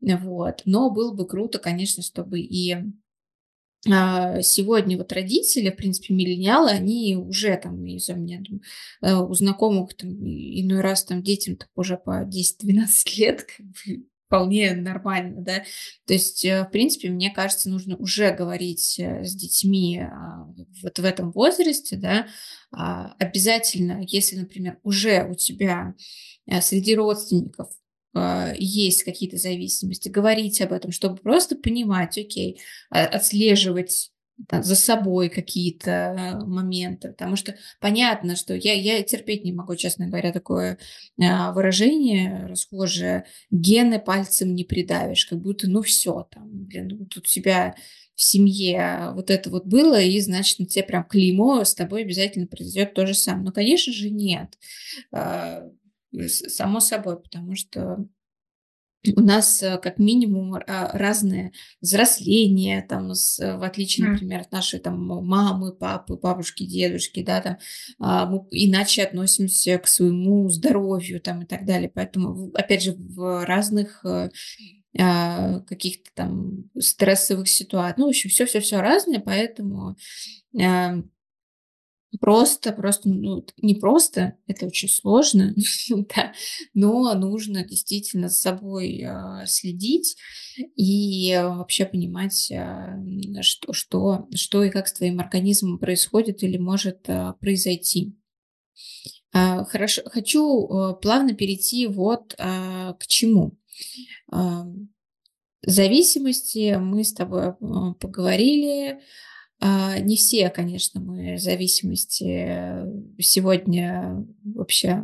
[0.00, 2.76] вот, но было бы круто, конечно, чтобы и
[3.88, 8.60] а, сегодня вот родители, в принципе, миллениалы, они уже там, не знаю, у меня там,
[9.02, 14.04] э, у знакомых там, иной раз там детям так уже по 10-12 лет, как бы,
[14.28, 15.64] вполне нормально, да.
[16.06, 20.46] То есть, э, в принципе, мне кажется, нужно уже говорить э, с детьми а,
[20.82, 22.26] вот в этом возрасте, да,
[22.70, 25.94] а, обязательно, если, например, уже у тебя
[26.46, 27.70] э, среди родственников
[28.56, 32.58] есть какие-то зависимости, говорить об этом, чтобы просто понимать, окей,
[32.90, 39.44] а, отслеживать да, за собой какие-то э, моменты, потому что понятно, что я, я терпеть
[39.44, 40.78] не могу, честно говоря, такое
[41.20, 47.28] а, выражение расхожее, гены пальцем не придавишь, как будто, ну все, там, блин, тут у
[47.28, 47.74] тебя
[48.14, 52.46] в семье вот это вот было, и, значит, на тебе прям клеймо, с тобой обязательно
[52.46, 53.44] произойдет то же самое.
[53.44, 54.58] Но, конечно же, нет.
[55.12, 55.62] А,
[56.26, 58.04] само собой, потому что
[59.16, 64.98] у нас э, как минимум а, разное взросление, там, в отличие, например, от нашей там
[65.24, 67.58] мамы, папы, бабушки, дедушки, да, там,
[67.98, 71.90] а, мы иначе относимся к своему здоровью, там, и так далее.
[71.94, 74.30] Поэтому, опять же, в разных э,
[74.98, 79.96] а, каких-то там стрессовых ситуациях, ну, в общем, все-все-все разное, поэтому
[82.20, 85.54] Просто, просто, ну, не просто, это очень сложно,
[86.16, 86.32] да,
[86.72, 90.16] но нужно действительно за собой э, следить
[90.74, 97.06] и вообще понимать, э, что, что, что и как с твоим организмом происходит или может
[97.08, 98.16] э, произойти.
[99.34, 103.58] Э, хорошо, хочу э, плавно перейти вот э, к чему.
[104.32, 104.62] Э,
[105.62, 107.54] зависимости мы с тобой
[108.00, 108.98] поговорили, а,
[109.60, 112.86] не все, конечно, мы зависимости э,
[113.18, 115.02] сегодня вообще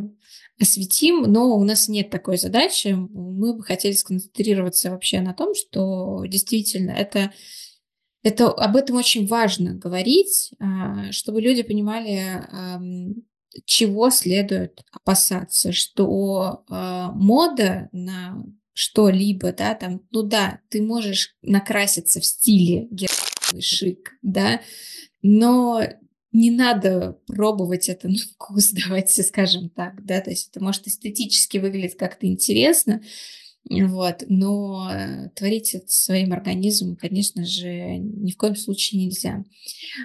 [0.61, 2.95] осветим, но у нас нет такой задачи.
[2.95, 7.33] Мы бы хотели сконцентрироваться вообще на том, что действительно это,
[8.23, 12.47] это об этом очень важно говорить, а, чтобы люди понимали,
[13.65, 22.21] чего следует опасаться, что а, мода на что-либо, да, там, ну да, ты можешь накраситься
[22.21, 22.89] в стиле
[23.61, 24.61] шик, да,
[25.23, 25.83] но
[26.33, 31.59] не надо пробовать это на вкус, давайте скажем так, да, то есть это может эстетически
[31.59, 33.01] выглядеть как-то интересно,
[33.71, 39.43] вот, но э, творить это своим организмом, конечно же, ни в коем случае нельзя.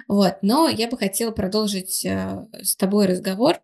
[0.08, 3.60] Вот, но я бы хотела продолжить э, с тобой разговор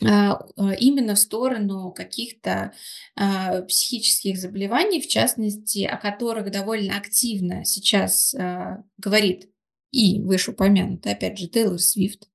[0.00, 2.72] именно в сторону каких-то
[3.16, 9.48] а, психических заболеваний, в частности, о которых довольно активно сейчас а, говорит
[9.92, 12.28] и вышеупомянутый, опять же, Тейлор Свифт.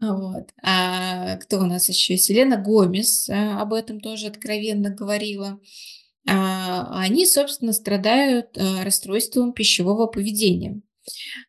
[0.00, 0.50] Вот.
[0.62, 2.16] А кто у нас еще?
[2.16, 5.60] Селена Гомес а, об этом тоже откровенно говорила.
[6.28, 10.80] А, они, собственно, страдают а, расстройством пищевого поведения.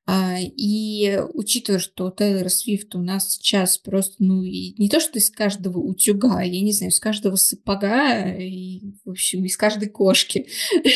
[0.06, 5.20] А, и учитывая, что Тейлор Свифт у нас сейчас просто, ну, и не то, что
[5.20, 10.48] из каждого утюга, я не знаю, из каждого сапога, и, в общем, из каждой кошки.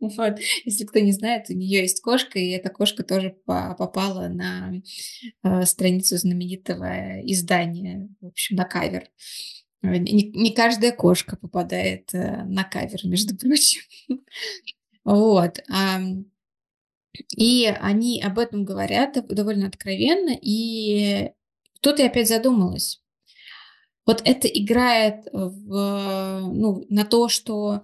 [0.00, 0.38] Вот.
[0.64, 4.72] Если кто не знает, у нее есть кошка, и эта кошка тоже попала на
[5.42, 9.10] э, страницу знаменитого издания, в общем, на кавер.
[9.82, 13.82] Не, не каждая кошка попадает э, на кавер, между прочим.
[15.02, 15.60] Вот.
[17.36, 21.32] И они об этом говорят довольно откровенно, и
[21.80, 23.02] тут я опять задумалась.
[24.06, 27.82] Вот это играет в, ну, на то, что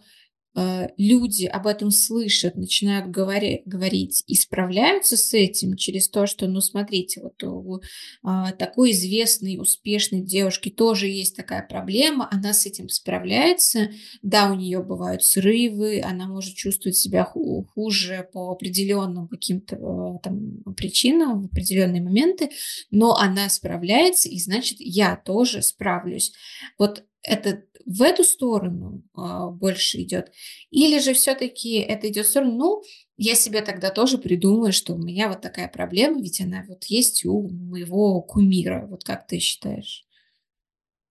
[0.97, 6.61] люди об этом слышат, начинают говори, говорить и справляются с этим через то, что, ну,
[6.61, 7.81] смотрите, вот у
[8.23, 13.91] а, такой известной, успешной девушки тоже есть такая проблема, она с этим справляется,
[14.23, 20.63] да, у нее бывают срывы, она может чувствовать себя хуже по определенным каким-то э, там
[20.75, 22.51] причинам в определенные моменты,
[22.91, 26.33] но она справляется, и значит, я тоже справлюсь.
[26.79, 30.33] Вот это в эту сторону а, больше идет,
[30.71, 32.83] или же все-таки это идет в сторону, ну,
[33.17, 37.25] я себе тогда тоже придумаю, что у меня вот такая проблема, ведь она вот есть
[37.25, 38.87] у моего кумира.
[38.87, 40.05] Вот как ты считаешь?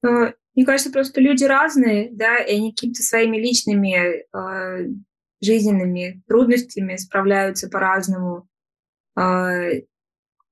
[0.03, 4.89] Ну, мне кажется, просто люди разные, да, и они какими-то своими личными э,
[5.41, 8.47] жизненными трудностями справляются по-разному.
[9.17, 9.81] Э,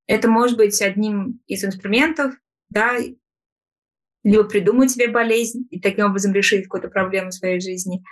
[0.08, 2.34] это может быть одним из инструментов,
[2.70, 2.98] да,
[4.24, 8.04] либо придумать себе болезнь и таким образом решить какую-то проблему в своей жизни,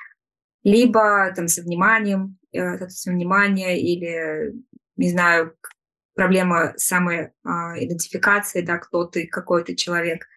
[0.64, 4.54] либо там со вниманием, э, со внимания или,
[4.98, 5.56] не знаю,
[6.14, 7.76] проблема самой а,
[8.64, 10.28] да, кто ты, какой ты человек.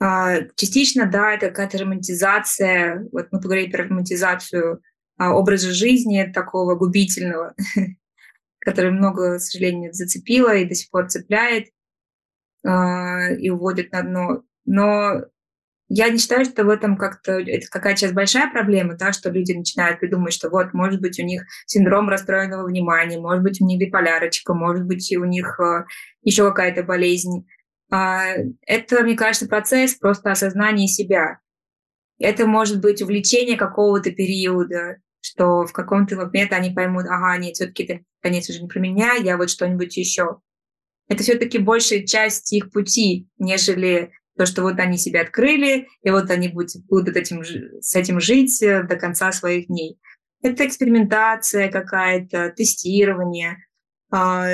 [0.00, 4.82] А, частично, да, это какая-то романтизация, вот мы поговорили про романтизацию
[5.16, 7.54] а, образа жизни такого губительного,
[8.58, 11.68] который много, к сожалению, зацепило и до сих пор цепляет.
[12.64, 14.42] А, и уводят на дно.
[14.64, 15.22] Но
[15.88, 19.52] я не считаю, что в этом как-то это какая-то сейчас большая проблема, да, что люди
[19.52, 23.78] начинают придумать, что вот, может быть, у них синдром расстроенного внимания, может быть, у них
[23.78, 25.84] биполярочка, может быть, у них э,
[26.22, 27.46] еще какая-то болезнь.
[27.90, 28.22] А,
[28.66, 31.40] это, мне кажется, процесс просто осознания себя.
[32.18, 37.84] Это может быть увлечение какого-то периода, что в каком-то момент они поймут, ага, нет, все-таки
[37.84, 40.38] это конец уже не про меня, я вот что-нибудь еще
[41.08, 46.30] это все-таки большая часть их пути, нежели то, что вот они себя открыли, и вот
[46.30, 49.98] они будут, будут этим, с этим жить э, до конца своих дней.
[50.42, 53.58] Это экспериментация какая-то, тестирование.
[54.10, 54.46] А,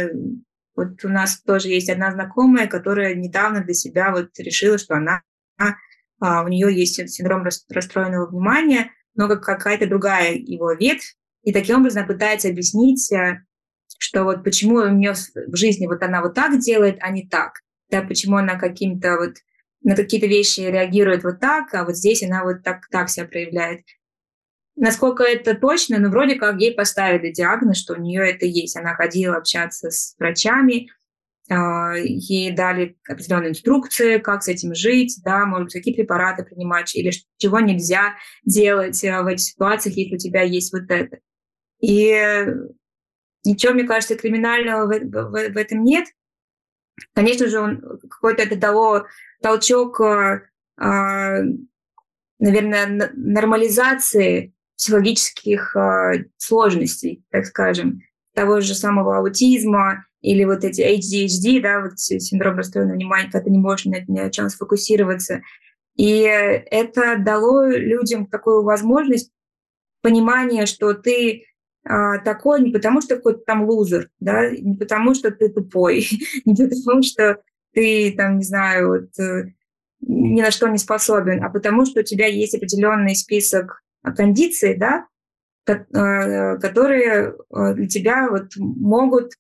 [0.77, 5.23] вот у нас тоже есть одна знакомая, которая недавно для себя вот решила, что она,
[6.21, 11.81] а, у нее есть синдром расстроенного внимания, но как какая-то другая его ветвь, и таким
[11.81, 13.43] образом пытается объяснить э,
[14.01, 17.61] что вот почему у нее в жизни вот она вот так делает, а не так,
[17.91, 19.35] да, почему она каким-то вот
[19.83, 23.85] на какие-то вещи реагирует вот так, а вот здесь она вот так, так себя проявляет.
[24.75, 28.77] Насколько это точно, ну, вроде как ей поставили диагноз, что у нее это есть.
[28.77, 30.89] Она ходила общаться с врачами,
[31.51, 37.11] а, ей дали определенные инструкции, как с этим жить, да, может какие препараты принимать, или
[37.37, 38.15] чего нельзя
[38.47, 41.19] делать а, в этих ситуациях, если у тебя есть вот это.
[41.83, 42.47] И
[43.45, 46.07] Ничего, мне кажется, криминального в, в, в этом нет.
[47.15, 49.07] Конечно же, он какой-то это дало
[49.43, 50.43] толчок, э,
[50.81, 51.43] э,
[52.39, 58.01] наверное, нормализации психологических э, сложностей, так скажем,
[58.35, 63.51] того же самого аутизма или вот эти ADHD, да, вот синдром расстроенного внимания, когда ты
[63.51, 65.41] не можешь ни, ни о чем сфокусироваться.
[65.97, 69.33] И это дало людям такую возможность
[70.03, 71.45] понимания, что ты
[71.85, 76.07] а, такой не потому, что какой-то там лузер, да, не потому, что ты тупой,
[76.45, 77.41] не потому, что
[77.73, 79.53] ты, там, не знаю, вот, э,
[80.01, 83.83] ни на что не способен, а потому, что у тебя есть определенный список
[84.17, 85.07] кондиций, да,
[85.67, 89.33] э, которые э, для тебя вот могут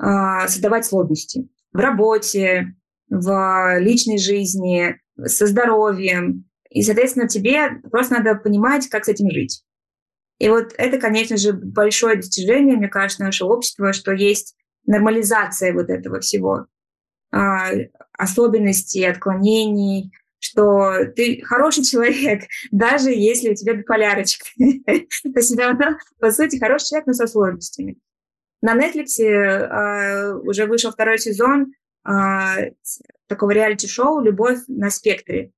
[0.00, 2.76] а, создавать сложности в работе,
[3.10, 6.44] в личной жизни, со здоровьем.
[6.70, 9.64] И, соответственно, тебе просто надо понимать, как с этим жить.
[10.38, 15.90] И вот это, конечно же, большое достижение, мне кажется, нашего общества, что есть нормализация вот
[15.90, 16.66] этого всего,
[17.30, 17.70] а,
[18.12, 24.44] особенностей, отклонений, что ты хороший человек, даже если у тебя биполярочка.
[24.56, 25.56] То есть,
[26.20, 27.98] по сути, хороший человек, но со сложностями.
[28.60, 31.72] На Netflix э, уже вышел второй сезон
[32.04, 32.72] э,
[33.28, 35.52] такого реалити-шоу «Любовь на спектре».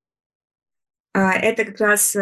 [1.14, 2.14] Э, это как раз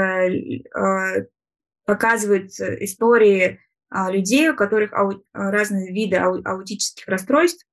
[1.88, 7.64] показывает э, истории а, людей, у которых ау, разные виды ау, аутических расстройств.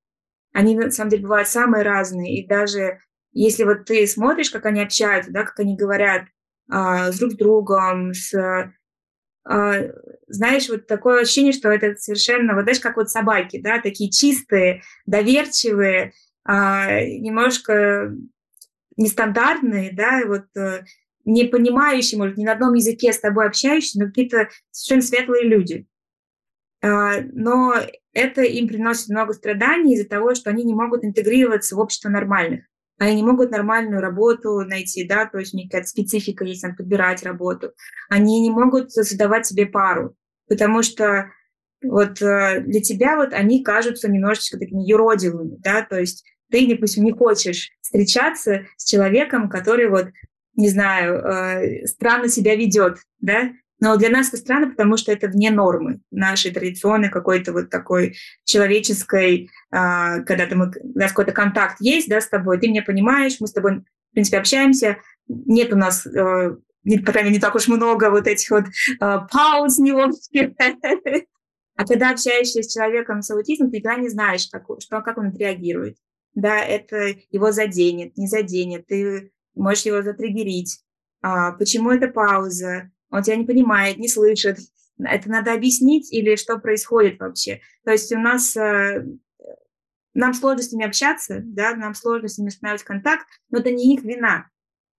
[0.53, 2.39] Они, на самом деле, бывают самые разные.
[2.39, 3.01] И даже
[3.33, 6.23] если вот ты смотришь, как они общаются, да, как они говорят
[6.71, 8.33] а, с друг другом, с,
[9.43, 9.81] а,
[10.27, 14.81] знаешь, вот такое ощущение, что это совершенно, вот знаешь, как вот собаки, да, такие чистые,
[15.05, 16.13] доверчивые,
[16.45, 18.15] а, немножко
[18.95, 20.85] нестандартные, да, вот э,
[21.25, 25.87] не понимающие, может, не на одном языке с тобой общающие, но какие-то совершенно светлые люди.
[26.81, 27.73] А, но
[28.13, 32.65] это им приносит много страданий из-за того, что они не могут интегрироваться в общество нормальных.
[32.97, 36.75] Они не могут нормальную работу найти, да, то есть у них какая-то специфика есть, там,
[36.75, 37.73] подбирать работу.
[38.09, 40.15] Они не могут создавать себе пару,
[40.47, 41.31] потому что
[41.83, 47.03] вот э, для тебя вот они кажутся немножечко такими юродивыми, да, то есть ты, допустим,
[47.03, 50.07] не хочешь встречаться с человеком, который вот,
[50.55, 55.27] не знаю, э, странно себя ведет, да, но для нас это странно, потому что это
[55.27, 61.77] вне нормы нашей традиционной какой-то вот такой человеческой, а, когда мы, у нас какой-то контакт
[61.81, 64.97] есть да, с тобой, ты меня понимаешь, мы с тобой, в принципе, общаемся,
[65.27, 68.65] нет у нас э, не, по крайней мере, не так уж много вот этих вот
[68.65, 70.51] э, пауз неловких.
[71.77, 75.27] А когда общаешься с человеком с аутизмом, ты никогда не знаешь, как, что, как он
[75.27, 75.97] отреагирует.
[76.33, 80.79] Да, это его заденет, не заденет, ты можешь его затриггерить.
[81.21, 82.91] А, почему это пауза?
[83.15, 84.59] он тебя не понимает, не слышит.
[84.97, 87.61] Это надо объяснить или что происходит вообще?
[87.83, 89.05] То есть у нас э,
[90.13, 93.95] нам сложно с ними общаться, да, нам сложно с ними устанавливать контакт, но это не
[93.95, 94.49] их вина.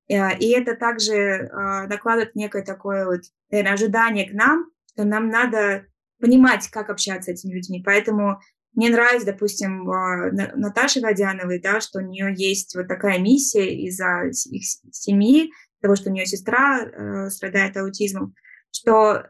[0.09, 1.49] Э, и это также э,
[1.89, 5.87] накладывает некое такое вот наверное, ожидание к нам, что нам надо
[6.21, 7.83] понимать, как общаться с этими людьми.
[7.85, 8.41] Поэтому
[8.77, 9.85] мне нравится, допустим,
[10.55, 15.51] Наташи Водяновой, да, что у нее есть вот такая миссия из-за их семьи,
[15.81, 18.35] того, что у нее сестра э, страдает аутизмом,
[18.71, 19.29] что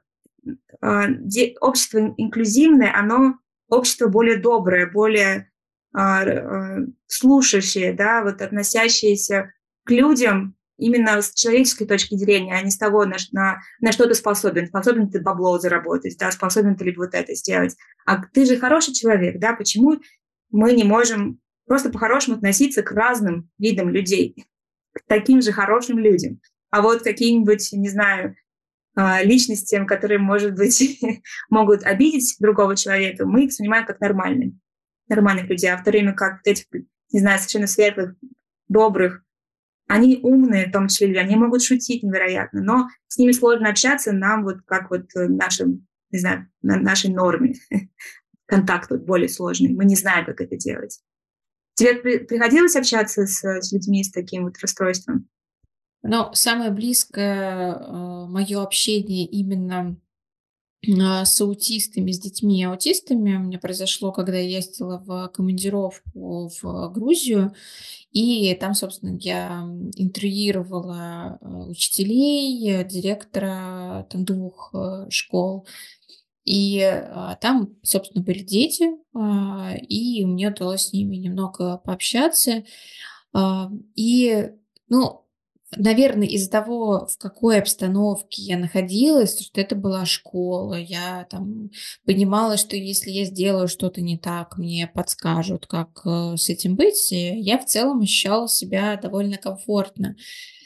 [0.82, 3.38] э, общество инклюзивное, оно
[3.68, 5.50] общество более доброе, более
[5.96, 9.52] э, э, слушающее, да, вот относящееся
[9.84, 14.06] к людям именно с человеческой точки зрения, а не с того, на, на, на что
[14.06, 14.66] ты способен.
[14.66, 17.76] Способен ты бабло заработать, да, способен ты ли вот это сделать.
[18.04, 19.96] А ты же хороший человек, да, почему
[20.50, 24.46] мы не можем просто по-хорошему относиться к разным видам людей?
[24.96, 26.40] к таким же хорошим людям.
[26.70, 28.34] А вот какие-нибудь, не знаю,
[28.94, 31.00] а, личностям, которые, может быть,
[31.50, 34.54] могут обидеть другого человека, мы их воспринимаем как нормальных,
[35.08, 36.64] нормальных людей, а в то время как этих,
[37.12, 38.14] не знаю, совершенно светлых,
[38.68, 39.22] добрых,
[39.88, 44.12] они умные, в том числе люди, они могут шутить невероятно, но с ними сложно общаться
[44.12, 47.54] нам вот как вот нашим, не знаю, на нашей норме.
[48.46, 51.00] Контакт вот более сложный, мы не знаем, как это делать.
[51.74, 55.28] Тебе приходилось общаться с, с людьми с таким вот расстройством?
[56.02, 60.05] Ну, самое близкое э, мое общение именно э,
[60.86, 66.92] с аутистами, с детьми и аутистами у меня произошло, когда я ездила в командировку в
[66.92, 67.54] Грузию,
[68.12, 74.72] и там, собственно, я интервьюировала э, учителей, директора там двух
[75.10, 75.66] школ,
[76.46, 82.64] и а, там, собственно, были дети, а, и мне удалось с ними немного пообщаться.
[83.32, 84.52] А, и,
[84.88, 85.25] ну,
[85.74, 91.70] наверное, из-за того, в какой обстановке я находилась, что это была школа, я там
[92.04, 97.10] понимала, что если я сделаю что-то не так, мне подскажут, как э, с этим быть,
[97.10, 100.16] я в целом ощущала себя довольно комфортно.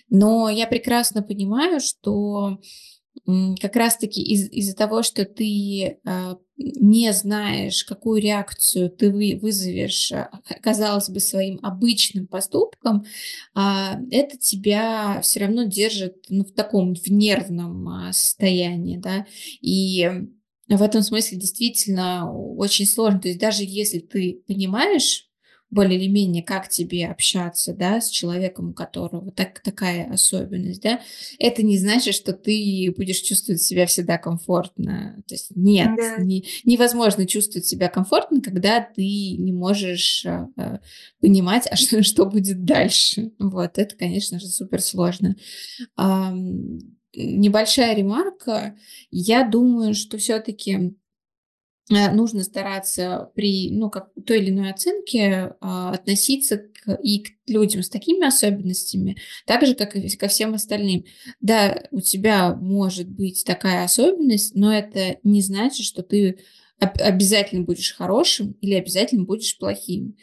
[0.09, 2.59] Но я прекрасно понимаю, что
[3.61, 10.13] как раз-таки из- из-за того, что ты а, не знаешь, какую реакцию ты вы- вызовешь,
[10.13, 10.31] а,
[10.63, 13.05] казалось бы, своим обычным поступком,
[13.55, 19.27] а, это тебя все равно держит ну, в таком в нервном а, состоянии, да,
[19.61, 20.11] и
[20.69, 23.21] в этом смысле действительно очень сложно.
[23.21, 25.30] То есть даже если ты понимаешь,
[25.71, 31.01] более или менее, как тебе общаться, да, с человеком, у которого так, такая особенность, да,
[31.39, 35.23] это не значит, что ты будешь чувствовать себя всегда комфортно.
[35.27, 36.23] То есть нет, да.
[36.23, 40.49] не, невозможно чувствовать себя комфортно, когда ты не можешь а,
[41.21, 43.33] понимать, а что, что будет дальше.
[43.39, 45.37] Вот, это, конечно же, супер сложно.
[47.13, 48.77] Небольшая ремарка.
[49.11, 51.00] Я думаю, что все-таки Э,
[51.91, 57.83] нужно стараться при ну, как, той или иной оценке а, относиться к, и к людям
[57.83, 61.05] с такими особенностями, так же, как и ко всем остальным.
[61.41, 66.39] Да, у тебя может быть такая особенность, но это не значит, что ты
[66.79, 70.17] обязательно будешь хорошим или обязательно будешь плохим.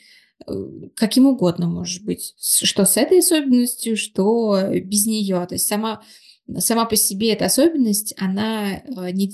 [0.46, 0.54] Э,
[0.96, 2.34] каким угодно может быть.
[2.40, 5.46] Что с этой особенностью, что без нее.
[5.48, 6.02] То есть сама,
[6.58, 9.32] сама по себе эта особенность, она э, не,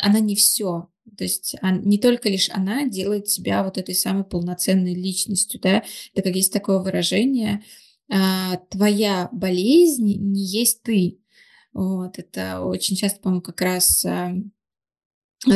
[0.00, 4.94] она не все то есть не только лишь она делает тебя вот этой самой полноценной
[4.94, 5.82] личностью, да,
[6.14, 7.62] это как есть такое выражение,
[8.10, 11.20] а, твоя болезнь не есть ты.
[11.72, 14.04] Вот, это очень часто, по-моему, как раз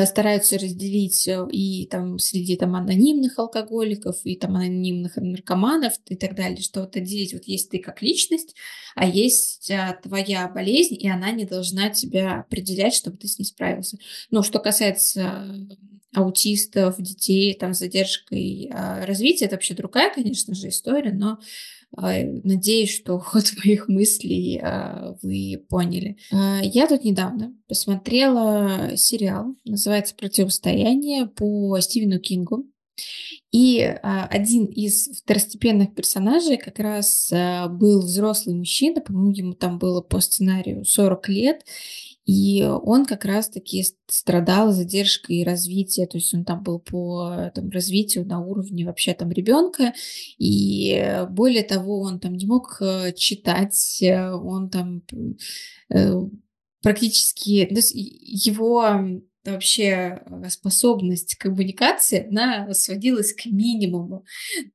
[0.06, 6.36] стараются разделить э, и там среди там анонимных алкоголиков, и там анонимных наркоманов и так
[6.36, 8.54] далее, что вот отделить, вот есть ты как личность,
[8.94, 13.44] а есть а, твоя болезнь, и она не должна тебя определять, чтобы ты с ней
[13.44, 13.98] справился.
[14.30, 15.66] Но что касается
[16.14, 21.38] аутистов, детей там задержкой а, развития, это вообще другая, конечно же, история, но
[21.96, 26.16] надеюсь, что ход моих мыслей а, вы поняли.
[26.32, 32.66] А, я тут недавно посмотрела сериал, называется «Противостояние» по Стивену Кингу.
[33.50, 37.30] И один из второстепенных персонажей как раз
[37.70, 41.64] был взрослый мужчина, по-моему, ему там было по сценарию 40 лет,
[42.24, 48.26] и он как раз-таки страдал задержкой развития, то есть он там был по там, развитию
[48.26, 49.92] на уровне вообще там ребенка,
[50.38, 55.02] и более того, он там не мог э, читать, э, он там
[55.90, 56.14] э,
[56.82, 58.84] практически, то есть его
[59.44, 64.24] вообще способность коммуникации, она сводилась к минимуму,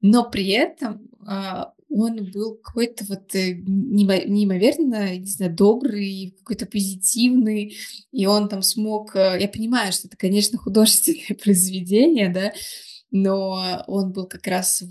[0.02, 7.78] но при этом а, он был какой-то вот э, неимоверно, не знаю, добрый, какой-то позитивный,
[8.12, 9.16] и он там смог...
[9.16, 12.54] Э, я понимаю, что это, конечно, художественное произведение, да,
[13.10, 14.84] но он был как раз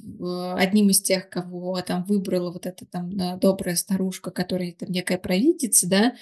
[0.57, 5.87] одним из тех, кого там выбрала вот эта там добрая старушка, которая там некая провидица,
[5.87, 6.15] да,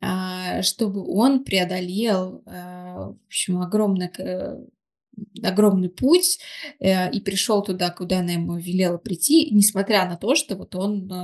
[0.00, 4.08] а, чтобы он преодолел, а, в общем, огромное
[5.42, 6.38] огромный путь
[6.80, 11.10] э, и пришел туда, куда она ему велела прийти, несмотря на то, что вот он
[11.10, 11.14] э,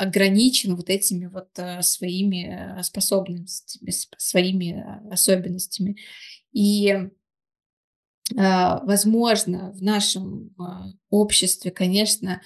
[0.00, 5.96] ограничен вот этими вот э, своими способностями, своими особенностями.
[6.52, 6.94] И
[8.34, 10.52] возможно, в нашем
[11.10, 12.42] обществе, конечно,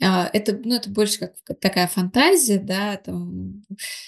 [0.00, 3.64] это, ну, это больше как такая фантазия, да, там,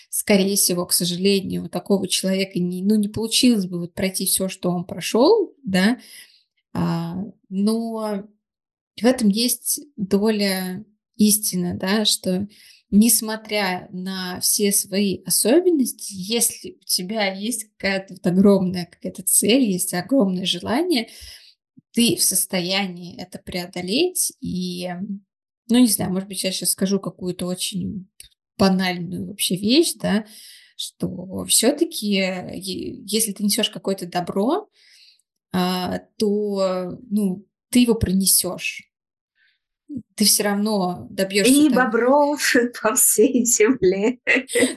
[0.08, 4.48] скорее всего, к сожалению, у такого человека не, ну, не получилось бы вот пройти все,
[4.48, 5.98] что он прошел, да,
[6.72, 7.16] а,
[7.48, 8.24] но
[9.00, 10.84] в этом есть доля
[11.16, 12.46] истины, да, что
[12.90, 19.94] несмотря на все свои особенности, если у тебя есть какая-то вот огромная какая-то цель, есть
[19.94, 21.08] огромное желание,
[21.92, 24.32] ты в состоянии это преодолеть.
[24.40, 24.88] И,
[25.70, 28.08] ну, не знаю, может быть, я сейчас скажу какую-то очень
[28.58, 30.26] банальную вообще вещь, да,
[30.76, 32.06] что все-таки,
[33.06, 34.68] если ты несешь какое-то добро,
[35.52, 38.90] а, то ну, ты его пронесешь.
[40.20, 41.50] Ты все равно добьешься.
[41.50, 41.90] И там...
[41.90, 42.52] бобров
[42.82, 44.18] по всей земле.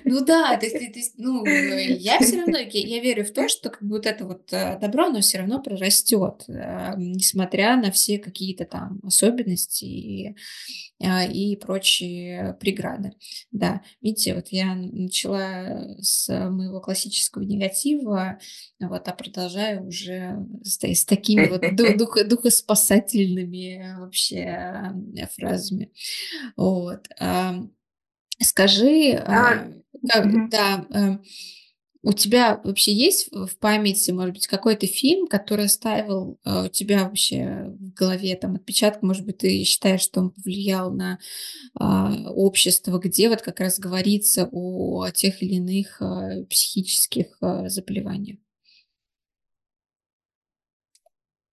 [0.05, 3.49] Ну да, то есть, то есть ну, я все равно, я, я верю в то,
[3.49, 7.91] что как бы вот это вот э, добро, оно все равно прорастет, э, несмотря на
[7.91, 10.35] все какие-то там особенности и
[11.05, 13.11] а, и прочие преграды.
[13.51, 18.39] Да, видите, вот я начала с моего классического негатива,
[18.79, 21.63] вот, а продолжаю уже с, с такими вот
[21.97, 24.93] дух, духоспасательными вообще
[25.35, 25.91] фразами.
[26.55, 27.07] Вот.
[28.39, 29.67] Скажи, а,
[30.07, 31.17] как, да, э,
[32.01, 37.05] у тебя вообще есть в памяти, может быть, какой-то фильм, который оставил э, у тебя
[37.05, 41.19] вообще в голове там отпечаток, может быть, ты считаешь, что он повлиял на
[41.79, 41.83] э,
[42.27, 48.39] общество, где вот как раз говорится о тех или иных э, психических э, заболеваниях?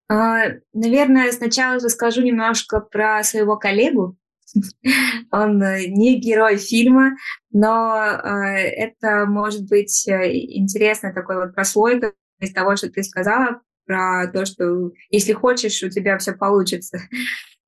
[0.73, 4.17] наверное, сначала расскажу немножко про своего коллегу,
[5.31, 7.11] Он э, не герой фильма,
[7.51, 13.61] но э, это может быть э, интересно такой вот прослойка из того, что ты сказала,
[13.85, 16.99] про то, что если хочешь, у тебя все получится.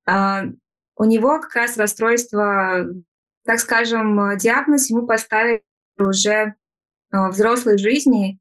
[0.06, 0.44] А,
[0.96, 2.86] у него как раз расстройство,
[3.46, 5.62] так скажем, диагноз ему поставили
[5.98, 6.56] уже
[7.10, 8.38] взрослой жизни.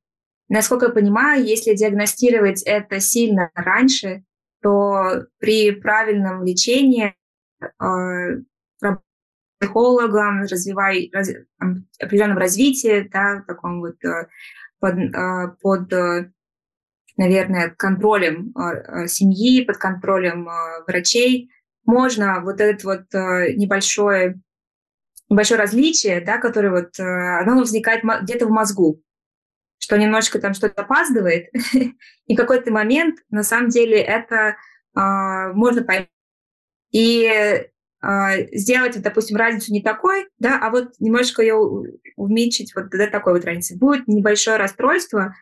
[0.50, 4.24] Насколько я понимаю, если диагностировать это сильно раньше,
[4.62, 7.16] то при правильном лечении
[7.80, 8.42] Э,
[9.60, 11.30] психологом, развивай, раз,
[12.02, 14.28] определенном развитии, да, таком вот э,
[14.80, 16.32] под, э, под
[17.16, 18.54] наверное, контролем
[19.08, 20.50] семьи, под контролем
[20.88, 21.52] врачей,
[21.86, 24.42] можно вот это вот небольшое,
[25.30, 29.00] небольшое различие, да, которое вот, оно возникает где-то в мозгу,
[29.84, 31.50] что немножечко там что-то опаздывает,
[32.28, 34.56] и какой-то момент, на самом деле, это
[34.96, 36.10] можно поймать
[36.92, 37.26] и
[38.04, 41.56] э, сделать, допустим, разницу не такой, да, а вот немножко ее
[42.16, 43.78] уменьшить вот до такой вот разницы.
[43.78, 45.34] Будет небольшое расстройство,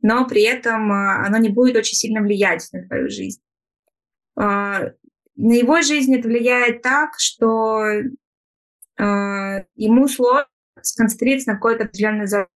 [0.00, 3.42] но при этом э, оно не будет очень сильно влиять на твою жизнь.
[4.40, 4.92] Э,
[5.36, 8.04] на его жизнь это влияет так, что э,
[8.96, 10.46] ему сложно
[10.80, 12.50] сконцентрироваться на какой-то определенной задаче.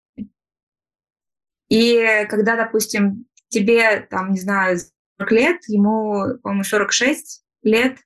[1.70, 4.78] И когда, допустим, тебе, там, не знаю,
[5.20, 7.98] 40 лет, ему, по-моему, 46 лет,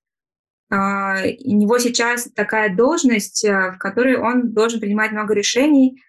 [0.72, 6.02] а, у него сейчас такая должность, э, в которой он должен принимать много решений,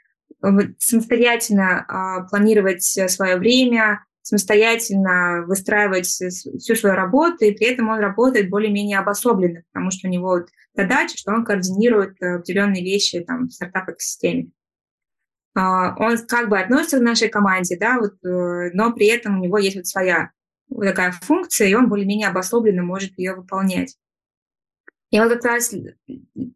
[0.78, 8.48] самостоятельно а, планировать свое время, самостоятельно выстраивать всю свою работу, и при этом он работает
[8.48, 13.52] более-менее обособленно, потому что у него вот задача, что он координирует определенные вещи там, в
[13.52, 14.50] стартап-экосистеме.
[15.54, 19.42] А, он как бы относится к нашей команде, да, вот, э, но при этом у
[19.42, 20.30] него есть вот своя
[20.68, 23.96] вот такая функция, и он более-менее обособленно может ее выполнять.
[25.10, 25.74] И вот как раз,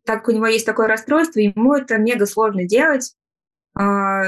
[0.05, 3.15] так как у него есть такое расстройство, ему это мега сложно делать,
[3.77, 4.23] а,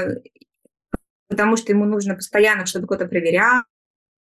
[1.29, 3.63] потому что ему нужно постоянно, чтобы кто-то проверял,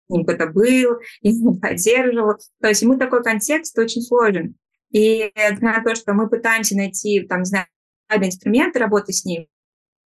[0.07, 2.35] кто-то был, его поддерживал.
[2.61, 4.55] То есть ему такой контекст очень сложен.
[4.91, 7.65] И на то, что мы пытаемся найти, там, не знаю,
[8.11, 9.47] инструменты работы с ним,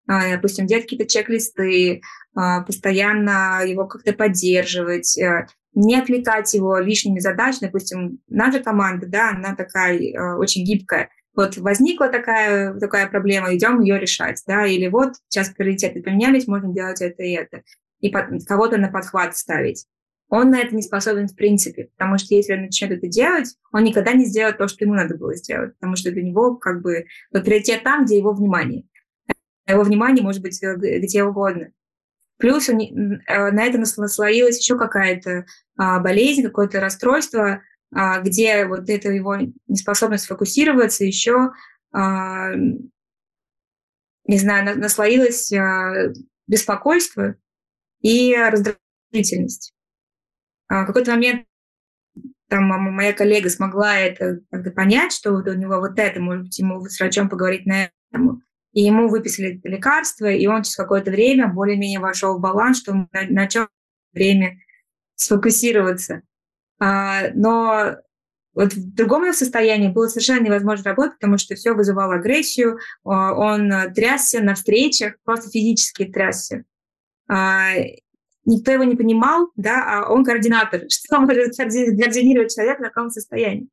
[0.09, 2.01] допустим, делать какие-то чек-листы,
[2.35, 7.67] а, постоянно его как-то поддерживать, э, не отвлекать его лишними задачами.
[7.67, 11.09] Допустим, наша команда, да, она такая э, очень гибкая.
[11.35, 16.73] Вот возникла такая, такая проблема, идем ее решать, да, или вот сейчас приоритеты поменялись, можно
[16.73, 17.61] делать это и это,
[18.01, 19.85] и кого-то на подхват ставить.
[20.29, 23.83] Он на это не способен в принципе, потому что если он начнет это делать, он
[23.83, 27.05] никогда не сделает то, что ему надо было сделать, потому что для него как бы
[27.31, 28.83] приоритет там, где его внимание
[29.73, 31.71] его внимание может быть э, где угодно.
[32.39, 35.45] Плюс э, на это наслоилась еще какая-то
[35.77, 37.61] а, болезнь, какое-то расстройство,
[37.93, 39.35] а, где вот эта его
[39.67, 41.51] неспособность фокусироваться еще,
[41.91, 42.53] а,
[44.25, 45.51] не знаю, наслоилось
[46.47, 47.35] беспокойство
[48.01, 49.73] и раздражительность.
[50.69, 51.45] В какой-то момент
[52.47, 54.39] там моя коллега смогла это
[54.75, 58.41] понять, что вот у него вот это, может быть, ему с врачом поговорить на этому
[58.73, 63.09] и ему выписали лекарства, и он через какое-то время более-менее вошел в баланс, что он
[63.11, 63.67] начал
[64.13, 64.59] время
[65.15, 66.21] сфокусироваться.
[66.79, 67.95] А, но
[68.53, 74.41] вот в другом состоянии было совершенно невозможно работать, потому что все вызывало агрессию, он трясся
[74.41, 76.63] на встречах, просто физически трясся.
[77.27, 77.71] А,
[78.45, 80.81] никто его не понимал, да, а он координатор.
[80.89, 83.69] Что может координировать человек в таком состоянии?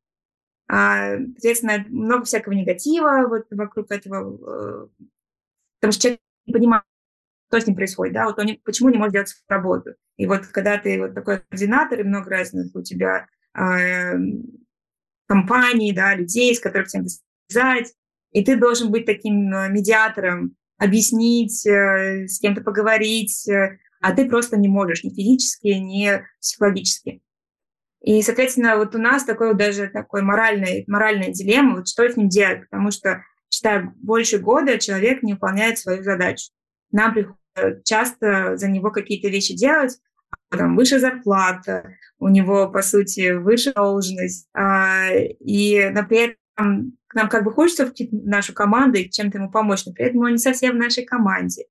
[0.69, 4.87] А, соответственно, много всякого негатива вот вокруг этого, э,
[5.79, 6.83] потому что человек не понимает,
[7.49, 9.91] что с ним происходит, да, вот он не, почему не может делать свою работу.
[10.17, 14.15] И вот когда ты вот такой координатор, и много разных у тебя э,
[15.27, 17.05] компаний, да, людей, с которых тебе
[17.47, 17.93] связать,
[18.31, 24.27] и ты должен быть таким э, медиатором, объяснить, э, с кем-то поговорить, э, а ты
[24.27, 27.21] просто не можешь ни физически, ни психологически.
[28.07, 32.15] И, соответственно, вот у нас такой вот даже такой моральный, моральная дилемма, вот что с
[32.15, 36.51] ним делать, потому что, считаю, больше года человек не выполняет свою задачу.
[36.89, 39.99] Нам приходится часто за него какие-то вещи делать,
[40.49, 47.27] а там выше зарплата, у него, по сути, выше должность, а, и, например, к нам
[47.27, 50.37] как бы хочется в нашу команду и чем-то ему помочь, но при этом он не
[50.37, 51.65] совсем в нашей команде.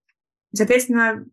[0.55, 1.25] Соответственно,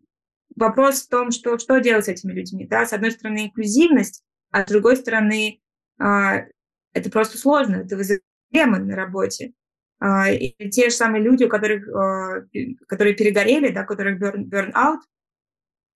[0.55, 2.65] вопрос в том, что, что делать с этими людьми.
[2.65, 2.85] Да?
[2.85, 4.23] С одной стороны, инклюзивность,
[4.53, 5.59] а с другой стороны,
[5.99, 6.45] а,
[6.93, 9.53] это просто сложно, это вызывает проблемы на работе.
[9.99, 12.45] А, и те же самые люди, у которых, а,
[12.87, 14.99] которые перегорели, да, у которых burn, burn out,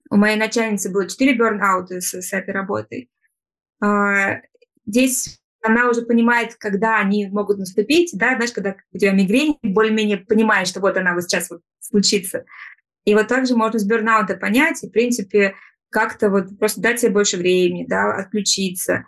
[0.09, 3.09] у моей начальницы было 4 burn-out с, с этой работой.
[4.85, 10.19] Здесь она уже понимает, когда они могут наступить, да, знаешь, когда у тебя мигрень, более-менее
[10.19, 12.45] понимаешь, что вот она вот сейчас вот случится.
[13.03, 15.55] И вот также можно с бернаута понять, и, в принципе,
[15.89, 19.05] как-то вот просто дать себе больше времени, да, отключиться.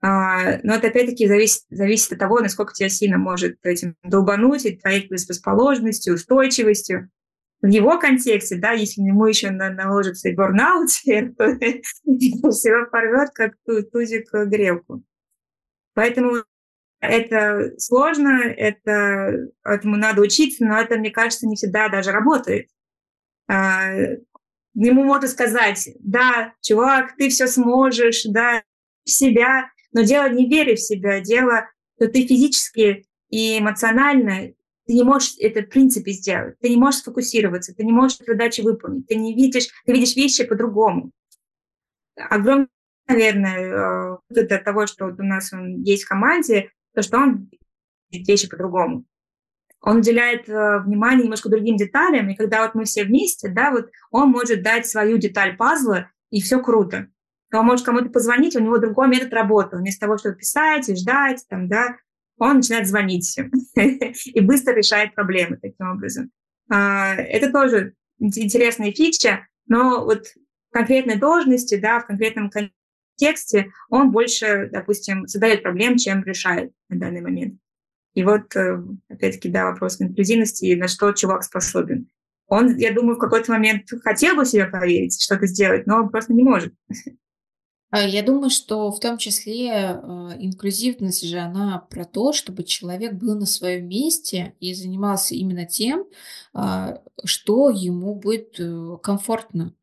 [0.00, 4.76] А, но это опять-таки зависит, зависит от того, насколько тебя сильно может этим долбануть, и
[4.76, 7.10] твоей предрасположенностью, устойчивостью.
[7.62, 11.12] В его контексте, да, если ему еще на, наложится и бурнаут, то
[12.50, 13.54] всего порвет, как
[13.92, 15.02] тузик грелку.
[15.94, 16.42] Поэтому
[17.00, 22.68] это сложно, это, этому надо учиться, но это, мне кажется, не всегда даже работает.
[23.48, 23.90] А,
[24.74, 28.62] ему можно сказать, да, чувак, ты все сможешь, да,
[29.04, 34.52] в себя, но дело не веры в себя, дело, что ты физически и эмоционально
[34.86, 38.60] ты не можешь это в принципе сделать, ты не можешь сфокусироваться, ты не можешь задачи
[38.60, 41.10] выполнить, ты не видишь, ты видишь вещи по-другому.
[42.16, 42.68] Огромное,
[43.08, 47.50] наверное, э, от того, что у нас он есть в команде, то, что он
[48.10, 49.06] вещи по-другому
[49.84, 53.90] он уделяет э, внимание немножко другим деталям, и когда вот мы все вместе, да, вот
[54.10, 57.08] он может дать свою деталь пазла, и все круто.
[57.52, 59.76] Он может кому-то позвонить, у него другой метод работы.
[59.76, 61.96] Вместо того, чтобы писать и ждать, там, да,
[62.38, 63.38] он начинает звонить
[63.76, 66.30] и быстро решает проблемы таким образом.
[66.70, 70.28] А, это тоже интересная фича, но вот
[70.72, 77.20] конкретной должности, да, в конкретном контексте он больше, допустим, создает проблем, чем решает на данный
[77.20, 77.60] момент.
[78.14, 82.08] И вот, э, опять-таки, да, вопрос инклюзивности и на что чувак способен.
[82.46, 86.32] Он, я думаю, в какой-то момент хотел бы себе поверить, что-то сделать, но он просто
[86.32, 86.74] не может.
[87.90, 89.96] А, я думаю, что в том числе э,
[90.40, 96.04] инклюзивность же она про то, чтобы человек был на своем месте и занимался именно тем,
[96.52, 99.74] а, что ему будет э, комфортно.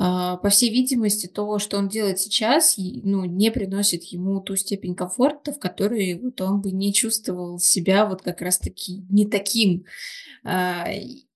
[0.00, 4.94] А, по всей видимости, то, что он делает сейчас, ну, не приносит ему ту степень
[4.94, 9.86] комфорта, в которой вот он бы не чувствовал себя вот как раз-таки не таким.
[10.44, 10.88] А,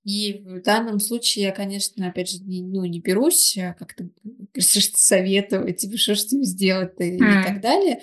[0.04, 4.08] и в данном случае я, конечно, опять же, не, ну, не берусь а, как-то
[4.56, 7.40] советовать, типа, что с ним сделать и, mm.
[7.40, 8.00] и так далее.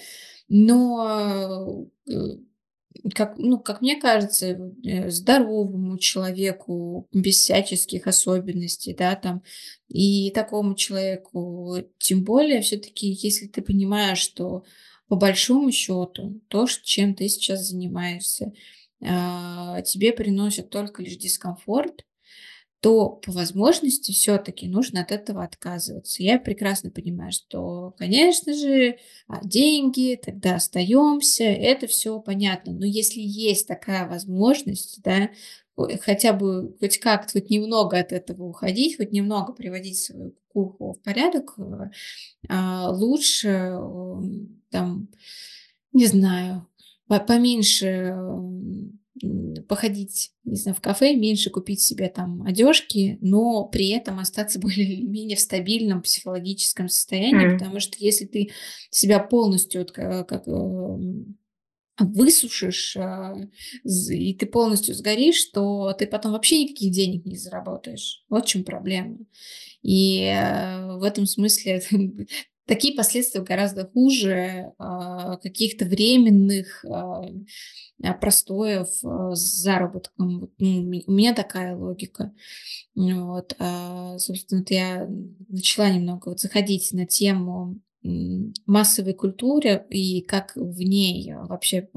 [0.50, 2.12] Но э,
[3.16, 9.44] как, ну, как мне кажется, э, здоровому человеку без всяческих особенностей, да, там,
[9.88, 14.64] и такому человеку, тем более, все-таки, если ты понимаешь, что
[15.08, 18.54] по большому счету то, чем ты сейчас занимаешься,
[19.02, 22.06] а, тебе приносит только лишь дискомфорт,
[22.82, 26.24] то по возможности все-таки нужно от этого отказываться.
[26.24, 32.74] Я прекрасно понимаю, что, конечно же, а, деньги, тогда остаемся, это все понятно.
[32.74, 35.30] Но если есть такая возможность, да,
[36.02, 41.02] хотя бы хоть как-то, хоть немного от этого уходить, хоть немного приводить свою кухню в
[41.02, 41.56] порядок,
[42.48, 43.78] а, лучше
[44.70, 45.10] там,
[45.92, 46.68] не знаю,
[47.08, 48.16] поменьше
[49.68, 55.38] походить, не знаю, в кафе, меньше купить себе там одежки, но при этом остаться более-менее
[55.38, 57.60] в стабильном психологическом состоянии, mm.
[57.60, 58.52] потому что если ты
[58.90, 61.38] себя полностью вот, как, эм,
[62.00, 63.36] высушишь, а,
[63.84, 68.24] и ты полностью сгоришь, то ты потом вообще никаких денег не заработаешь.
[68.30, 69.18] Вот в чем проблема.
[69.82, 71.82] И э, в этом смысле
[72.70, 77.26] такие последствия гораздо хуже а, каких-то временных а,
[78.04, 80.52] а, простоев с заработком.
[80.60, 82.32] Ну, у меня такая логика.
[82.96, 83.56] Вот.
[84.18, 85.10] Собственно, вот я
[85.48, 87.82] начала немного вот заходить на тему
[88.66, 91.90] массовой культуры и как в ней вообще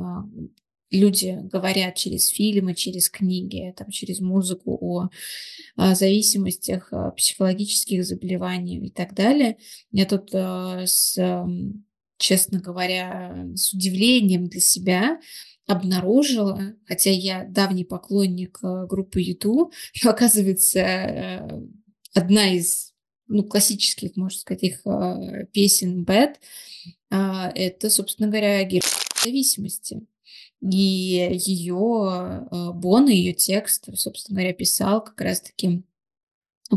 [0.98, 5.08] люди говорят через фильмы, через книги, там, через музыку о,
[5.76, 9.56] о зависимостях, о психологических заболеваниях и так далее.
[9.90, 11.16] Я тут э, с,
[12.18, 15.20] честно говоря, с удивлением для себя
[15.66, 19.72] обнаружила, хотя я давний поклонник группы YouTube,
[20.04, 21.48] но оказывается э,
[22.14, 22.92] одна из
[23.28, 24.82] ну, классических, можно сказать, их
[25.52, 26.34] песен Bad,
[27.08, 28.82] это, собственно говоря, герои
[29.24, 30.02] зависимости.
[30.62, 35.82] И ее э, Бон, ее текст, собственно говоря, писал как раз-таки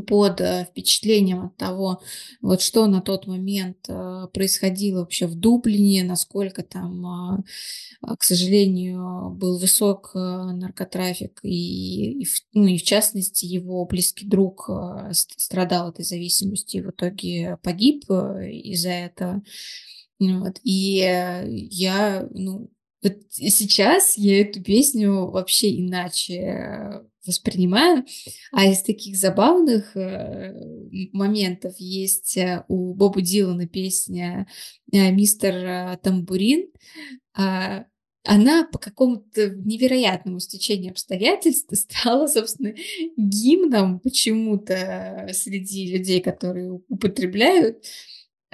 [0.08, 2.02] под э, впечатлением от того,
[2.42, 7.44] вот что на тот момент э, происходило вообще в Дублине, насколько там,
[8.02, 14.68] к сожалению, был высок наркотрафик, и, ну, и в частности его близкий друг
[15.12, 19.44] страдал этой зависимостью и в итоге погиб из-за этого.
[20.20, 20.60] Вот.
[20.64, 20.98] И
[21.72, 22.72] я, ну,
[23.06, 28.04] вот сейчас я эту песню вообще иначе э, воспринимаю.
[28.52, 30.52] А из таких забавных э,
[31.14, 34.48] моментов есть э, у Боба Дилана песня
[34.92, 36.72] «Мистер Тамбурин».
[37.38, 37.86] А,
[38.24, 42.74] она по какому-то невероятному стечению обстоятельств стала, собственно,
[43.18, 47.86] гимном почему-то среди людей, которые употребляют.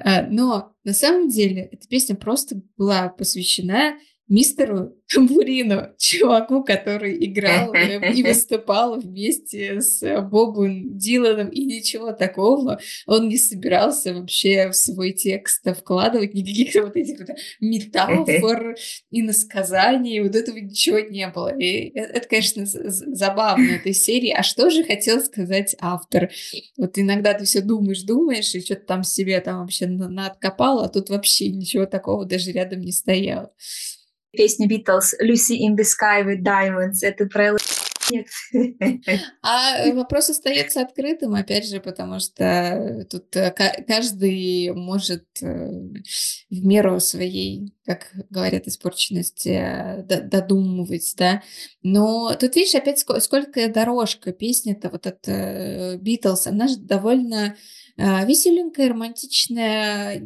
[0.03, 3.95] Но на самом деле эта песня просто была посвящена
[4.27, 13.27] мистеру Тамбурину, чуваку, который играл и выступал вместе с Бобом Диланом, и ничего такого он
[13.27, 18.75] не собирался вообще в свой текст вкладывать никаких вот этих вот метафор
[19.11, 21.49] и насказаний, вот этого ничего не было.
[21.49, 24.31] И это, конечно, забавно этой серии.
[24.31, 26.29] А что же хотел сказать автор?
[26.77, 31.09] Вот иногда ты все думаешь, думаешь, и что-то там себе там вообще надкопал, а тут
[31.09, 33.51] вообще ничего такого даже рядом не стояло
[34.31, 36.99] песня Beatles «Lucy in the Sky with Diamonds».
[37.01, 37.55] Это про
[38.11, 38.27] нет.
[39.41, 43.51] А вопрос остается открытым, опять же, потому что тут э,
[43.87, 45.45] каждый может э,
[46.49, 51.41] в меру своей, как говорят, испорченности э, додумывать, да.
[51.83, 57.55] Но тут, видишь, опять сколько дорожка песня-то вот от Битлз, она же довольно
[57.97, 60.23] веселенькая, романтичная,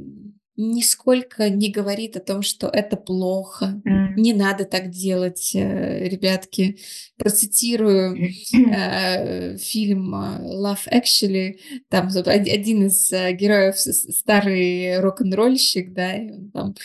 [0.58, 4.16] нисколько не говорит о том, что это плохо, mm.
[4.16, 6.78] не надо так делать, э, ребятки.
[7.18, 8.16] Процитирую
[8.53, 16.51] э, фильм э, Love Actually, там один из э, героев старый рок-н-ролльщик, да, и он
[16.51, 16.76] там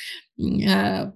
[0.66, 1.12] а,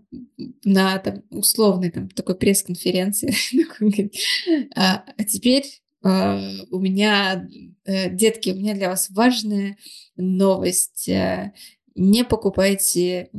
[0.65, 3.35] на там, условной там, такой пресс-конференции.
[4.77, 5.65] а, а теперь
[6.03, 7.49] у меня,
[7.87, 9.79] детки, у меня для вас важная
[10.17, 11.09] новость.
[11.95, 13.31] Не покупайте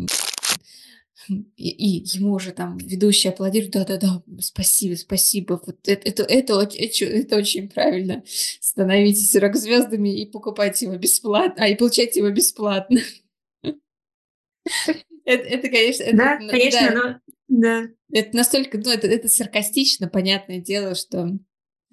[1.27, 7.37] и, и ему уже там ведущий аплодирует, да-да-да, спасибо, спасибо, вот это, это, это, это,
[7.37, 8.23] очень правильно.
[8.27, 12.99] Становитесь рок-звездами и покупайте его бесплатно, а и получайте его бесплатно.
[15.25, 16.05] Это, конечно...
[16.13, 17.87] Да, конечно, да, но...
[18.11, 21.31] Это настолько, ну, это, саркастично, понятное дело, что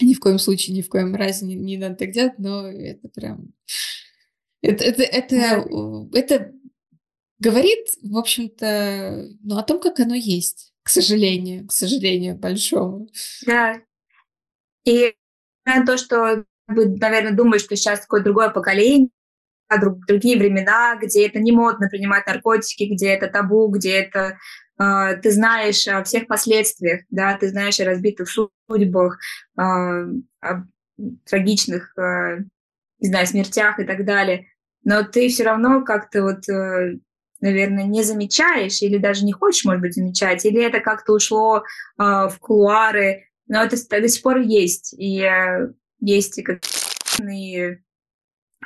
[0.00, 3.54] ни в коем случае, ни в коем разе не надо так делать, но это прям...
[4.62, 6.18] Это, это, это, да.
[6.18, 6.52] это
[7.38, 13.08] говорит, в общем-то, ну, о том, как оно есть, к сожалению, к сожалению, большому.
[13.44, 13.80] Да.
[14.84, 15.14] И
[15.86, 19.10] то, что, наверное, думаю, что сейчас такое другое поколение,
[19.80, 24.38] друг, другие времена, где это не модно принимать наркотики, где это табу, где это
[24.78, 29.18] э, ты знаешь о всех последствиях, да, ты знаешь о разбитых судьбах,
[29.58, 30.64] э, о
[31.24, 32.44] трагичных, э,
[33.00, 34.46] не знаю, смертях и так далее.
[34.84, 36.98] Но ты все равно как-то вот, э,
[37.40, 41.62] наверное, не замечаешь или даже не хочешь, может быть, замечать, или это как-то ушло э,
[42.02, 44.94] в кулуары, но это до сих пор есть.
[44.98, 46.60] И э, есть и как
[47.30, 47.78] и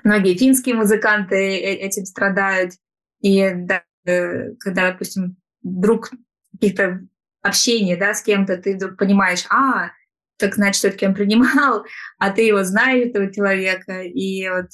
[0.05, 2.73] Многие финские музыканты э, этим страдают.
[3.21, 6.11] И да, когда, допустим, вдруг
[6.53, 7.01] каких-то
[7.43, 9.91] общения да, с кем-то, ты понимаешь, а,
[10.39, 11.85] так значит, все-таки он принимал,
[12.19, 14.67] а ты его знаешь, этого человека, и вот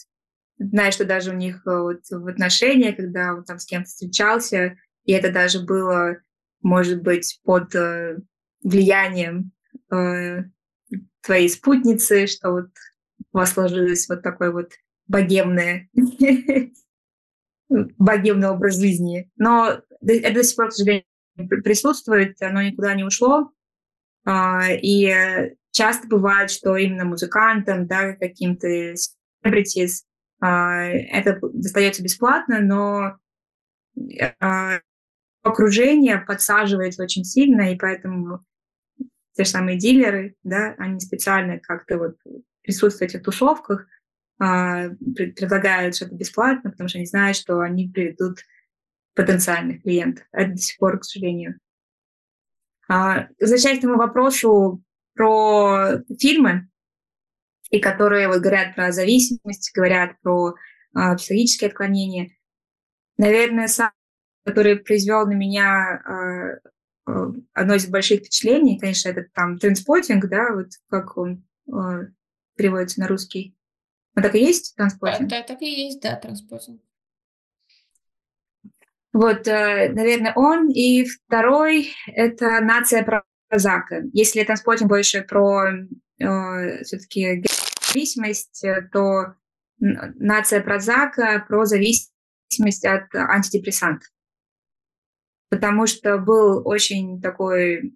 [0.71, 4.77] знаешь, что даже у них э, вот в отношениях, когда он там с кем-то встречался,
[5.05, 6.19] и это даже было,
[6.63, 8.19] может быть, под э,
[8.63, 9.53] влиянием
[9.93, 10.45] э,
[11.23, 12.69] твоей спутницы, что вот
[13.33, 14.73] у вас сложилось вот такой вот
[15.07, 15.89] богемное,
[17.69, 19.31] богемный образ жизни.
[19.37, 21.05] Но это до сих пор, к сожалению,
[21.65, 23.51] присутствует, оно никуда не ушло.
[24.25, 28.95] А, и часто бывает, что именно музыкантам, да, каким-то
[29.45, 30.05] celebrities,
[30.47, 33.17] это достается бесплатно, но
[34.41, 34.81] а,
[35.43, 38.41] окружение подсаживается очень сильно, и поэтому
[39.35, 42.17] те же самые дилеры, да, они специально как-то вот
[42.63, 43.87] присутствуют в этих тусовках,
[44.39, 48.41] а, предлагают что-то бесплатно, потому что они знают, что они приведут
[49.15, 50.27] потенциальных клиентов.
[50.33, 51.59] Это до сих пор, к сожалению.
[52.89, 54.83] А, возвращаясь к тому вопросу
[55.15, 56.69] про фильмы,
[57.73, 60.55] и которые вот говорят про зависимость, говорят про
[60.95, 62.31] а, психологические отклонения.
[63.17, 63.91] Наверное, сам,
[64.45, 66.01] который произвел на меня
[67.53, 71.45] одно из больших впечатлений, конечно, это там транспотинг, да, вот как он
[72.57, 73.57] переводится на русский.
[74.15, 75.29] А так и есть транспортинг?
[75.29, 76.81] Да, да, так и есть, да, транспортинг.
[79.13, 80.71] Вот, э, наверное, он.
[80.71, 83.07] И второй— это нация
[83.49, 84.03] Прозака.
[84.13, 85.87] Если транспортинг больше про э,
[86.85, 87.45] все-таки
[87.93, 89.35] зависимость, э, то
[89.79, 94.09] нация Прозака про зависимость от антидепрессантов.
[95.51, 97.95] Потому что был очень такой,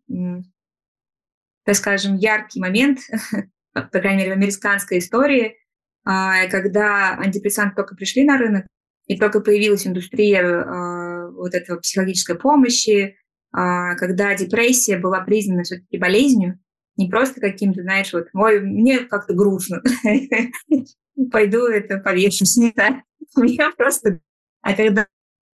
[1.65, 2.99] так скажем, яркий момент,
[3.73, 5.57] по крайней мере, в американской истории,
[6.05, 8.67] а, когда антидепрессанты только пришли на рынок,
[9.07, 13.17] и только появилась индустрия а, вот этого психологической помощи,
[13.53, 16.59] а, когда депрессия была признана все-таки болезнью,
[16.97, 19.83] не просто каким-то, знаешь, вот, ой, мне как-то грустно,
[21.31, 23.03] пойду это повешусь, не знаю.
[23.37, 24.21] Мне просто...
[24.63, 25.07] А когда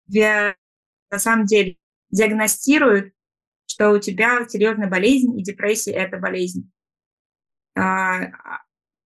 [0.09, 0.55] тебя
[1.11, 1.77] на самом деле
[2.09, 3.13] диагностируют,
[3.67, 6.71] что у тебя серьезная болезнь, и депрессия– это болезнь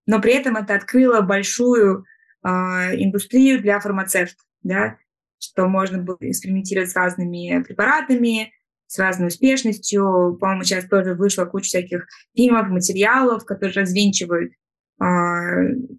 [0.07, 2.05] но при этом это открыло большую
[2.43, 4.97] э, индустрию для фармацевтов, да,
[5.39, 8.53] что можно было экспериментировать с разными препаратами,
[8.87, 10.37] с разной успешностью.
[10.39, 15.05] По-моему, сейчас тоже вышло куча всяких фильмов, материалов, которые развенчивают э,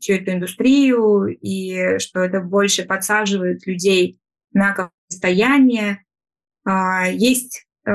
[0.00, 4.18] всю эту индустрию, и что это больше подсаживает людей
[4.52, 6.04] на состояние.
[6.66, 7.90] Э, есть э,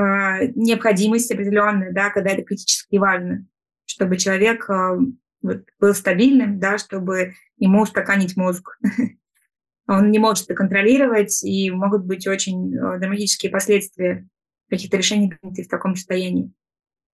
[0.54, 3.46] необходимость определенная, да, когда это критически важно,
[3.84, 8.78] чтобы человек вот, был стабильным, да, чтобы ему устаканить мозг.
[9.86, 14.26] Он не может это контролировать, и могут быть очень э, драматические последствия
[14.68, 16.52] каких-то решений в таком состоянии.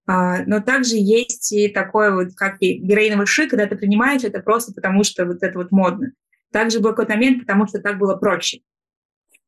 [0.06, 4.40] А, но также есть и такое вот, как и героиновый шик, когда ты принимаешь это
[4.40, 6.12] просто потому, что вот это вот модно.
[6.52, 8.60] Также был какой-то момент, потому что так было проще.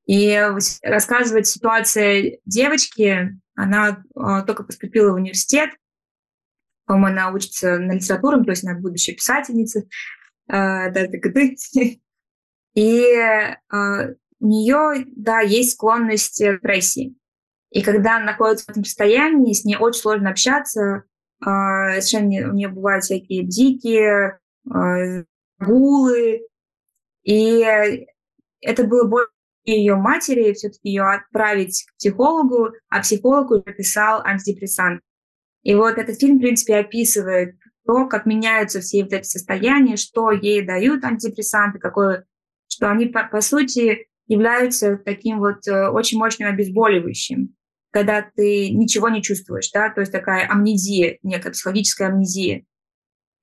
[0.07, 0.41] И
[0.83, 5.71] рассказывать ситуация девочки, она э, только поступила в университет,
[6.87, 9.85] по-моему, она учится на литературном, то есть она будущая писательница, э,
[10.47, 11.57] да, так и ты.
[12.75, 13.05] И
[14.41, 17.15] у нее, да, есть склонность к депрессии.
[17.73, 21.05] И когда она находится в этом состоянии, с ней очень сложно общаться,
[21.41, 25.25] э, совершенно у нее бывают всякие дикие э,
[25.59, 26.43] гулы,
[27.23, 28.07] и
[28.61, 29.31] это было больше
[29.65, 35.01] ее матери все-таки ее отправить к психологу, а психолог уже писал антидепрессант.
[35.63, 37.55] И вот этот фильм, в принципе, описывает
[37.87, 42.27] то, как меняются все вот эти состояния, что ей дают антидепрессанты, какое,
[42.69, 47.55] что они, по, по сути, являются таким вот э, очень мощным обезболивающим,
[47.93, 52.65] когда ты ничего не чувствуешь, да, то есть такая амнезия, некая психологическая амнезия.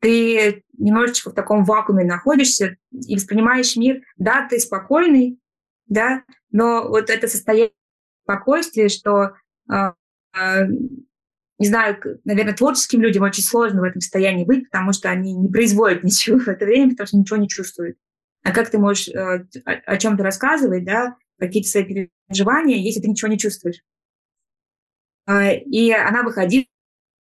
[0.02, 5.40] Ты немножечко в таком вакууме находишься и воспринимаешь мир, да, ты спокойный,
[5.86, 7.74] да, но вот это состояние
[8.24, 9.34] спокойствия, что
[9.72, 9.92] э,
[10.36, 10.66] э,
[11.60, 15.50] не знаю, наверное, творческим людям очень сложно в этом состоянии быть, потому что они не
[15.50, 17.98] производят ничего в это время, потому что ничего не чувствуют.
[18.44, 23.10] А как ты можешь э, о, о чем-то рассказывать, да, какие-то свои переживания, если ты
[23.10, 23.84] ничего не чувствуешь?
[25.30, 26.66] Э, и она выходила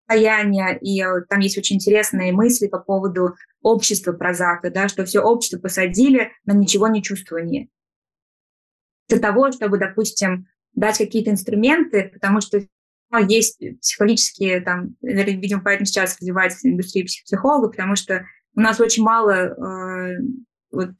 [0.07, 5.19] состояние, и э, там есть очень интересные мысли по поводу общества прозака, да, что все
[5.21, 7.67] общество посадили на ничего не чувствование.
[9.07, 12.61] Для того, чтобы, допустим, дать какие-то инструменты, потому что
[13.27, 19.31] есть психологические, там, видимо, поэтому сейчас развивается индустрия психологов, потому что у нас очень мало
[19.31, 20.17] э,
[20.71, 20.91] вот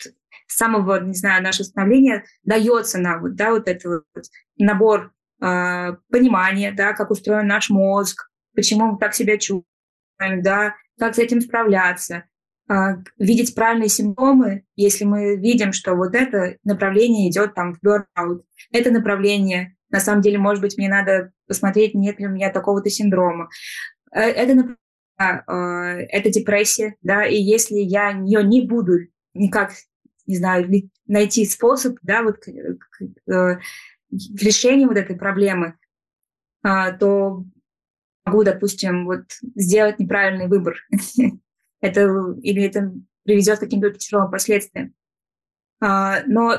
[0.48, 4.24] самого, не знаю, нашего становления дается нам вот, да, вот этот вот
[4.58, 5.12] набор
[5.42, 11.20] э, понимания, да, как устроен наш мозг, почему мы так себя чувствуем, да, как с
[11.20, 12.26] этим справляться,
[12.70, 12.74] э,
[13.18, 18.92] видеть правильные симптомы, если мы видим, что вот это направление идет там в burnout, это
[18.92, 23.50] направление на самом деле, может быть, мне надо посмотреть, нет ли у меня такого-то синдрома.
[24.12, 24.78] Э, это, например,
[25.20, 29.00] э, это депрессия, да, и если я ее не буду
[29.34, 29.72] никак,
[30.28, 30.70] не знаю,
[31.08, 32.44] найти способ, да, вот
[34.12, 35.76] решению вот этой проблемы,
[36.64, 37.46] то
[38.26, 39.24] могу, допустим, вот
[39.56, 40.76] сделать неправильный выбор.
[41.82, 42.94] это, или это
[43.24, 44.94] приведет к каким-то тяжелым последствиям.
[45.82, 46.58] Но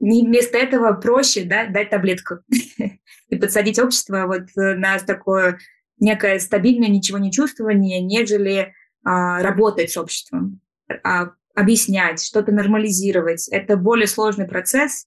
[0.00, 2.36] вместо этого проще да, дать таблетку
[3.28, 5.58] и подсадить общество вот э, на такое
[5.98, 8.72] некое стабильное ничего не чувствование, нежели
[9.04, 10.60] а, работать с обществом,
[11.02, 13.48] а, объяснять, что-то нормализировать.
[13.48, 15.06] Это более сложный процесс,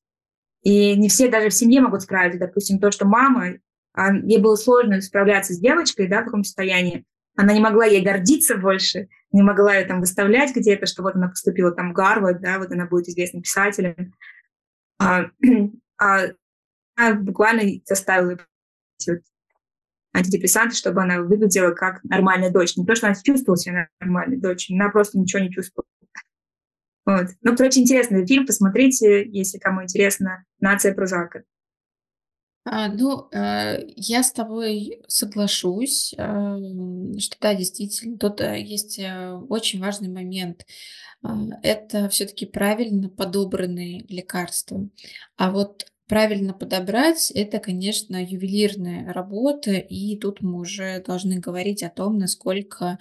[0.64, 2.40] и не все даже в семье могут справиться.
[2.40, 3.56] Допустим, то, что мама,
[3.94, 7.06] а, ей было сложно справляться с девочкой да, в таком состоянии,
[7.36, 11.30] она не могла ей гордиться больше, не могла ее там выставлять где-то, что вот она
[11.30, 14.14] поступила там в Гарвард, да, вот она будет известным писателем
[15.00, 15.26] а,
[15.98, 18.38] а буквально заставила
[20.14, 22.76] антидепрессанты, чтобы она выглядела как нормальная дочь.
[22.76, 25.88] Не то, что она чувствовала себя нормальной дочерью, она просто ничего не чувствовала.
[27.06, 27.28] Вот.
[27.42, 31.44] Ну, короче, интересный фильм, посмотрите, если кому интересно, «Нация Прозака».
[32.64, 36.58] А, ну, э, я с тобой соглашусь, э,
[37.18, 40.68] что да, действительно, тут э, есть э, очень важный момент.
[41.24, 44.88] А, это все-таки правильно подобранные лекарства.
[45.38, 51.90] А вот правильно подобрать, это, конечно, ювелирная работа, и тут мы уже должны говорить о
[51.90, 53.00] том, насколько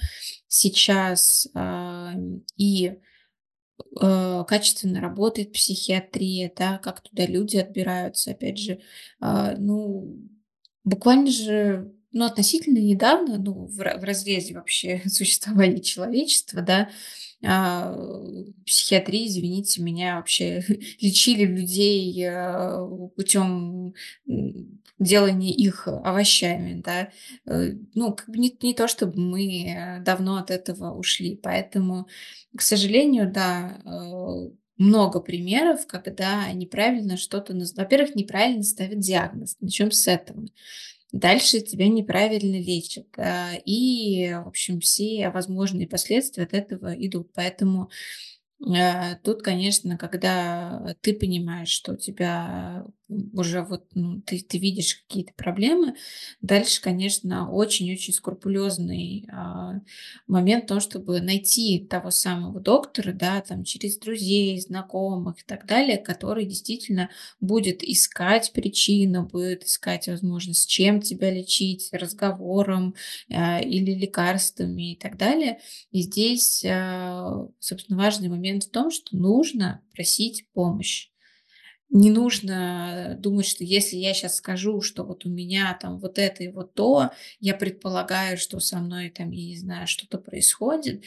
[0.48, 2.12] сейчас э,
[2.56, 2.94] и
[4.00, 8.80] э, качественно работает психиатрия, да, как туда люди отбираются, опять же,
[9.20, 10.18] э, ну,
[10.84, 16.90] буквально же ну, относительно недавно, ну, в, разрезе вообще существования человечества, да,
[17.42, 17.96] а,
[18.66, 20.62] психиатрии, извините меня, вообще
[21.00, 23.94] лечили людей а, путем
[25.00, 27.10] делания их овощами, да,
[27.46, 32.06] э, ну, как бы не, не то, чтобы мы давно от этого ушли, поэтому,
[32.56, 40.06] к сожалению, да, э, много примеров, когда неправильно что-то, во-первых, неправильно ставят диагноз, начнем с
[40.06, 40.46] этого
[41.12, 43.06] дальше тебя неправильно лечат.
[43.64, 47.32] И, в общем, все возможные последствия от этого идут.
[47.34, 47.90] Поэтому
[48.66, 52.84] а, тут, конечно, когда ты понимаешь, что у тебя
[53.32, 55.94] уже вот ну, ты, ты видишь какие-то проблемы,
[56.40, 59.80] дальше, конечно, очень-очень скрупулезный а,
[60.26, 65.66] момент в том, чтобы найти того самого доктора, да, там через друзей, знакомых и так
[65.66, 72.94] далее, который действительно будет искать причину, будет искать возможность, чем тебя лечить, разговором
[73.30, 75.58] а, или лекарствами и так далее.
[75.90, 81.10] И здесь, а, собственно, важный момент в том, что нужно просить помощь.
[81.90, 86.44] Не нужно думать, что если я сейчас скажу, что вот у меня там вот это
[86.44, 87.10] и вот то,
[87.40, 91.02] я предполагаю, что со мной там, я не знаю, что-то происходит,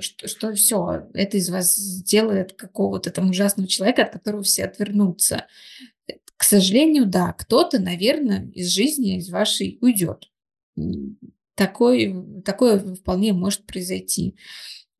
[0.00, 5.46] что, что все, это из вас сделает какого-то там ужасного человека, от которого все отвернутся.
[6.36, 10.30] К сожалению, да, кто-то, наверное, из жизни, из вашей уйдет.
[11.54, 14.36] Такое, такое вполне может произойти.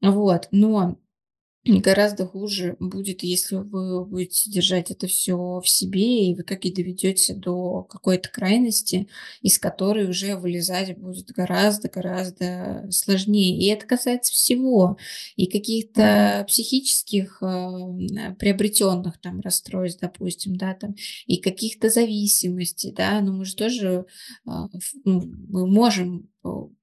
[0.00, 0.98] Вот, но
[1.66, 7.34] Гораздо хуже будет, если вы будете держать это все в себе и в итоге доведете
[7.34, 9.08] до какой-то крайности,
[9.42, 13.58] из которой уже вылезать будет гораздо-гораздо сложнее.
[13.58, 14.96] И это касается всего.
[15.34, 20.94] И каких-то психических э, приобретенных там расстройств, допустим, да, там,
[21.26, 24.06] и каких-то зависимостей, да, но мы же тоже
[24.46, 24.50] э,
[25.04, 26.28] ну, мы можем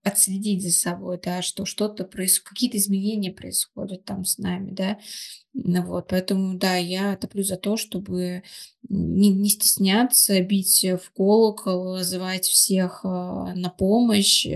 [0.04, 5.00] отследить за собой, да, что что-то происходит, какие-то изменения происходят там с нами, да,
[5.54, 8.44] вот, поэтому, да, я топлю за то, чтобы
[8.90, 14.48] не, не стесняться, бить в колокол, звать всех а, на помощь,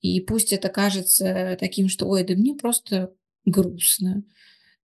[0.00, 3.12] и пусть это кажется таким, что, ой, да мне просто
[3.44, 4.22] грустно,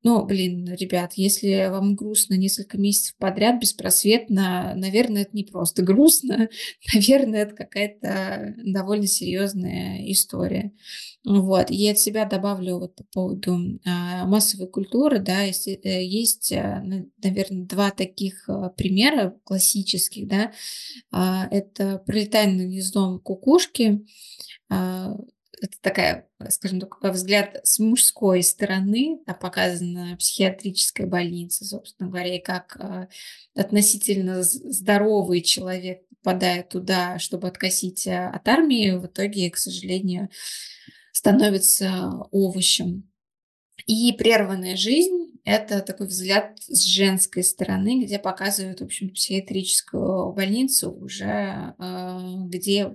[0.07, 6.49] ну, блин, ребят, если вам грустно несколько месяцев подряд, беспросветно, наверное, это не просто грустно,
[6.95, 10.71] наверное, это какая-то довольно серьезная история.
[11.25, 11.73] Вот.
[11.73, 16.85] И от себя добавлю вот по поводу а, массовой культуры, да, есть, э, есть, а,
[17.21, 20.53] наверное, два таких а, примера классических, да,
[21.51, 24.07] это «Пролетание над гнездом кукушки»,
[25.61, 32.41] это такая, скажем так, взгляд с мужской стороны, а показана психиатрическая больница, собственно говоря, и
[32.41, 33.09] как э,
[33.55, 40.29] относительно здоровый человек, попадая туда, чтобы откосить э, от армии, в итоге, к сожалению,
[41.13, 43.11] становится овощем.
[43.87, 50.91] И прерванная жизнь– это такой взгляд с женской стороны, где показывают, в общем, психиатрическую больницу
[50.93, 52.93] уже, э, где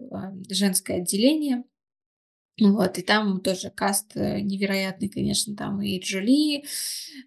[0.50, 1.64] женское отделение–
[2.60, 6.64] вот, и там тоже каст э, невероятный, конечно, там и Джоли,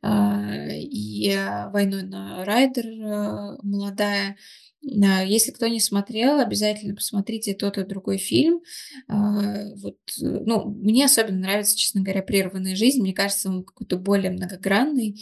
[0.03, 4.37] а, и э, Вайнона Райдер э, молодая.
[4.83, 8.61] Если кто не смотрел, обязательно посмотрите тот и другой фильм.
[9.09, 13.01] А, вот, ну, мне особенно нравится, честно говоря, «Прерванная жизнь».
[13.01, 15.19] Мне кажется, он какой-то более многогранный.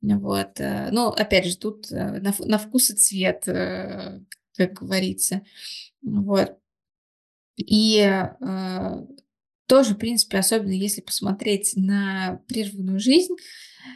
[0.00, 0.60] Вот.
[0.60, 5.42] Но, опять же, тут на, на вкус и цвет, как говорится.
[6.02, 6.56] Вот.
[7.56, 8.08] И
[9.70, 13.36] тоже, в принципе, особенно если посмотреть на прерванную жизнь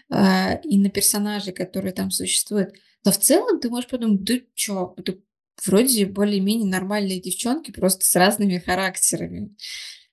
[0.08, 4.94] э, и на персонажей, которые там существуют, то в целом ты можешь подумать, да чё,
[4.96, 5.18] это
[5.66, 9.56] вроде более-менее нормальные девчонки, просто с разными характерами.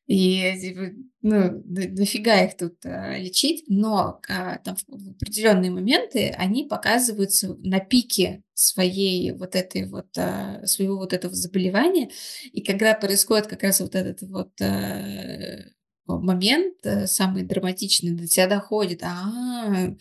[0.08, 0.82] И типа,
[1.22, 7.80] ну, дофига их тут а, лечить, но а, там в определенные моменты они показываются на
[7.80, 12.10] пике своей вот этой вот а, своего вот этого заболевания,
[12.52, 15.60] и когда происходит как раз вот этот вот а,
[16.08, 19.96] момент самый драматичный до тебя доходит, а,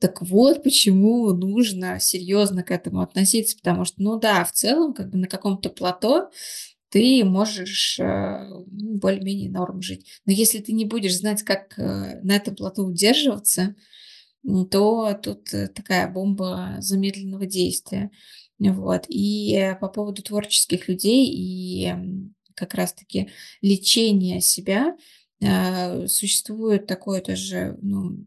[0.00, 5.10] так вот почему нужно серьезно к этому относиться, потому что, ну да, в целом как
[5.10, 6.30] бы на каком-то плато
[6.92, 10.20] ты можешь э, ну, более-менее норм жить.
[10.26, 13.74] Но если ты не будешь знать, как э, на этом плоту удерживаться,
[14.70, 18.10] то тут э, такая бомба замедленного действия.
[18.58, 19.06] Вот.
[19.08, 21.94] И по поводу творческих людей и
[22.54, 23.30] как раз-таки
[23.62, 24.96] лечения себя
[26.06, 28.26] существует такое тоже ну,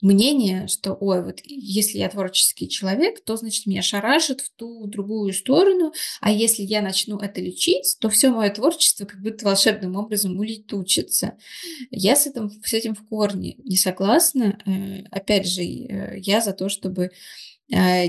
[0.00, 5.32] мнение, что, ой, вот если я творческий человек, то, значит, меня шарашит в ту другую
[5.32, 10.38] сторону, а если я начну это лечить, то все мое творчество как будто волшебным образом
[10.38, 11.36] улетучится.
[11.90, 14.58] Я с этим, с этим в корне не согласна.
[14.66, 17.10] Э, опять же, э, я за то, чтобы
[17.72, 18.08] э,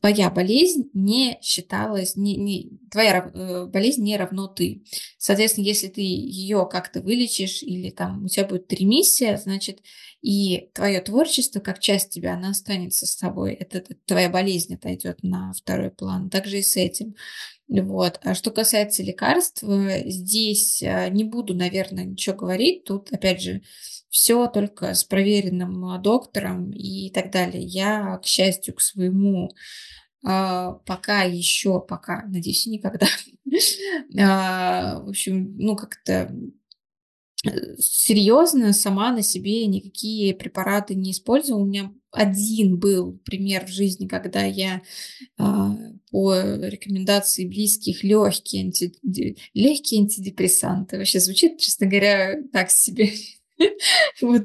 [0.00, 4.84] твоя болезнь не считалась, не, не, твоя э, болезнь не равно ты.
[5.18, 9.80] Соответственно, если ты ее как-то вылечишь или там у тебя будет ремиссия, значит,
[10.20, 13.54] и твое творчество, как часть тебя, она останется с тобой.
[13.54, 16.28] Это, это твоя болезнь отойдет на второй план.
[16.28, 17.14] Также и с этим.
[17.68, 18.18] Вот.
[18.22, 22.84] А что касается лекарств, здесь э, не буду, наверное, ничего говорить.
[22.84, 23.62] Тут, опять же,
[24.08, 27.62] все только с проверенным доктором и так далее.
[27.62, 29.50] Я, к счастью, к своему
[30.20, 33.06] пока еще, пока, надеюсь, никогда,
[35.04, 36.28] в общем, ну, как-то э,
[37.78, 41.62] серьезно сама на себе никакие препараты не использовала.
[41.62, 44.82] У меня один был пример в жизни, когда я
[45.36, 45.76] а,
[46.10, 48.94] по рекомендации близких легкие, анти...
[49.54, 50.98] легкие антидепрессанты.
[50.98, 53.12] Вообще звучит, честно говоря, так себе.
[54.20, 54.44] Вот,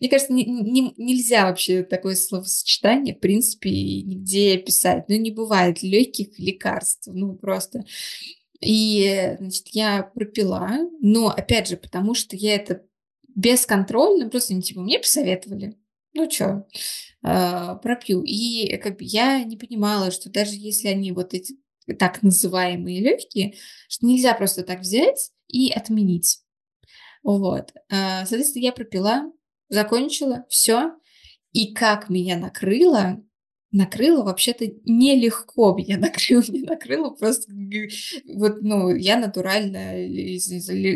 [0.00, 5.04] мне кажется, не, не, нельзя вообще такое словосочетание, в принципе, нигде писать.
[5.08, 7.84] Ну, не бывает легких лекарств, ну, просто.
[8.60, 12.82] И, значит, я пропила, но, опять же, потому что я это
[13.34, 15.76] бесконтрольно, просто, ну, типа, мне посоветовали,
[16.14, 16.66] ну, что,
[17.22, 18.22] э, пропью.
[18.22, 21.56] И как бы я не понимала, что даже если они вот эти
[21.98, 23.54] так называемые легкие,
[23.88, 26.40] что нельзя просто так взять и отменить.
[27.22, 27.72] Вот.
[27.90, 29.32] А, соответственно, я пропила,
[29.68, 30.92] закончила, все.
[31.52, 33.22] И как меня накрыло,
[33.72, 37.52] накрыло вообще-то нелегко меня накрыло, не накрыло просто
[38.26, 39.92] вот, ну, я натурально,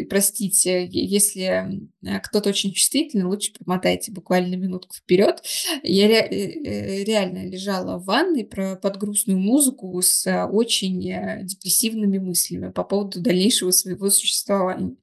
[0.08, 1.80] простите, если
[2.22, 5.42] кто-то очень чувствительный, лучше промотайте буквально минутку вперед.
[5.82, 12.18] Я ре- э, реально лежала в ванной про, под грустную музыку с очень э, депрессивными
[12.18, 14.96] мыслями по поводу дальнейшего своего существования.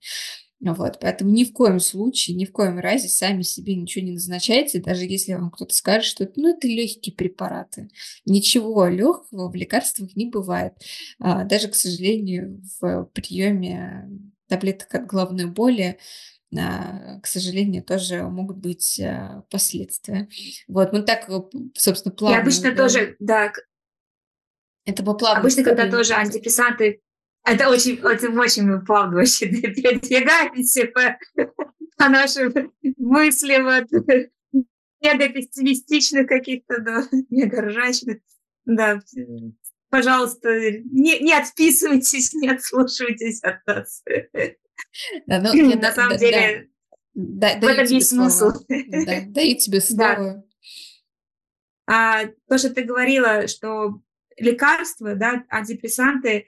[0.59, 4.81] Вот, поэтому ни в коем случае, ни в коем разе сами себе ничего не назначайте,
[4.81, 7.89] даже если вам кто-то скажет, что это, ну, это легкие препараты.
[8.25, 10.73] Ничего легкого в лекарствах не бывает.
[11.19, 14.09] А, даже, к сожалению, в приеме
[14.47, 15.99] таблеток от головной боли
[16.57, 20.29] а, к сожалению, тоже могут быть а, последствия.
[20.67, 21.29] Вот, мы так,
[21.75, 22.35] собственно, плавно...
[22.35, 23.51] Я обычно да, тоже, да.
[24.85, 25.41] Это по плавно.
[25.41, 27.01] Обычно, когда тоже антидепрессанты
[27.47, 31.17] это очень, очень, очень плавно вообще передвигаемся по,
[31.97, 33.89] по нашим мыслям от
[35.01, 38.19] мега пессимистичных каких-то до мега ржачных.
[38.65, 38.99] Да,
[39.89, 44.03] пожалуйста, не, не отписывайтесь, не отслушивайтесь от нас.
[45.25, 46.69] Да, ну, я, На самом да, деле,
[47.13, 48.51] да, в этом есть смысл.
[48.67, 50.15] Да, даю тебе слово.
[50.15, 50.43] Да.
[51.89, 54.01] А, то, что ты говорила, что
[54.37, 56.47] лекарства, да, антидепрессанты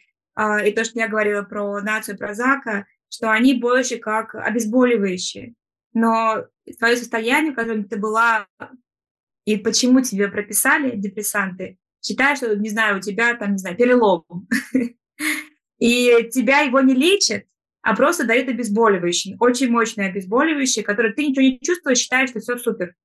[0.63, 5.55] и то, что я говорила про нацию Прозака, что они больше как обезболивающие.
[5.93, 6.45] Но
[6.77, 8.47] твое состояние, в котором ты была,
[9.45, 14.23] и почему тебе прописали депрессанты, считай, что, не знаю, у тебя там, не знаю, перелом.
[15.79, 17.45] И тебя его не лечат,
[17.81, 22.57] а просто дают обезболивающие, очень мощные обезболивающие, которые ты ничего не чувствуешь, считаешь, что все
[22.57, 22.95] супер.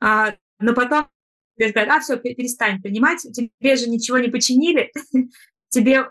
[0.00, 1.08] А, но потом
[1.56, 4.92] тебе говорят, а, все, перестань принимать, тебе же ничего не починили,
[5.70, 6.10] тебе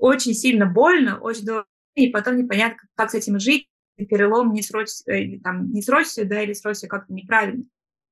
[0.00, 5.12] очень сильно больно, очень долго, и потом непонятно, как с этим жить, перелом не срочно,
[5.12, 7.64] или там не срочно, да, или срочно как-то неправильно.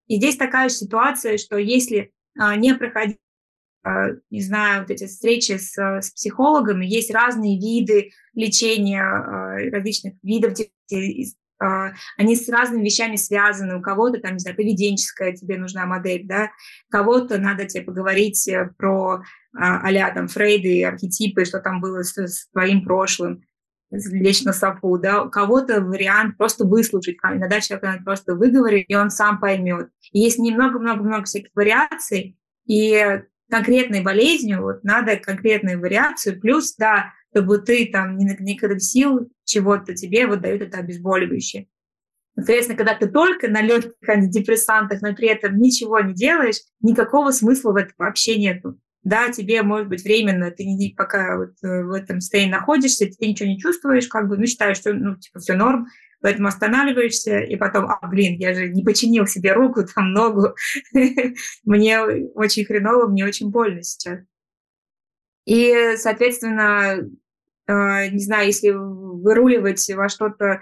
[0.06, 3.18] И здесь такая же ситуация, что если а, не проходить,
[3.82, 10.14] а, не знаю, вот эти встречи с, с психологами, есть разные виды лечения а, различных
[10.22, 10.96] видов а,
[11.58, 13.76] они с разными вещами связаны.
[13.76, 16.50] У кого-то там, не знаю, поведенческая тебе нужна модель, да,
[16.90, 19.22] кого-то надо тебе поговорить э, про
[19.54, 23.42] а там Фрейды, архетипы, что там было с, с твоим прошлым,
[23.90, 28.94] лечь на софу, да, у кого-то вариант просто выслушать, иногда человек надо просто выговорить, и
[28.94, 29.88] он сам поймет.
[30.12, 32.36] И есть немного-много-много всяких вариаций,
[32.66, 39.30] и конкретной болезнью вот надо конкретную вариацию, плюс, да, чтобы ты там не, не кодексил
[39.44, 41.68] чего-то, тебе вот дают это обезболивающее.
[42.34, 47.72] Соответственно, когда ты только на легких антидепрессантах, но при этом ничего не делаешь, никакого смысла
[47.72, 48.78] в этом вообще нету.
[49.02, 53.26] Да, тебе, может быть, временно, ты не, пока вот э, в этом состоянии находишься, ты
[53.26, 55.86] ничего не чувствуешь, как бы, ну, считаешь, что, ну, типа, все норм,
[56.20, 60.54] поэтому останавливаешься, и потом, а, блин, я же не починил себе руку, там, ногу,
[61.64, 64.20] мне очень хреново, мне очень больно сейчас.
[65.46, 67.08] И, соответственно,
[67.66, 70.60] э, не знаю, если выруливать во что-то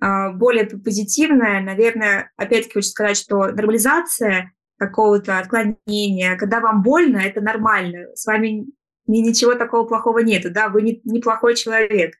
[0.00, 7.40] э, более позитивное, наверное, опять-таки хочу сказать, что нормализация какого-то отклонения, когда вам больно, это
[7.40, 8.66] нормально, с вами
[9.08, 12.14] ничего такого плохого нет, да, вы не, неплохой человек.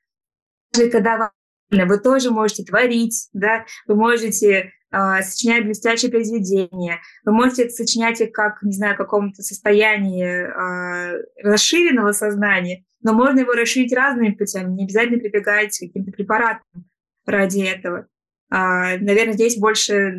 [0.73, 1.31] Даже когда
[1.69, 8.31] вы тоже можете творить, да, вы можете э, сочинять блестящие произведения, вы можете сочинять их
[8.31, 14.73] как, не знаю, в каком-то состоянии э, расширенного сознания, но можно его расширить разными путями,
[14.73, 16.89] не обязательно прибегать к каким-то препаратам
[17.25, 18.07] ради этого.
[18.51, 20.17] Э, наверное, здесь больше,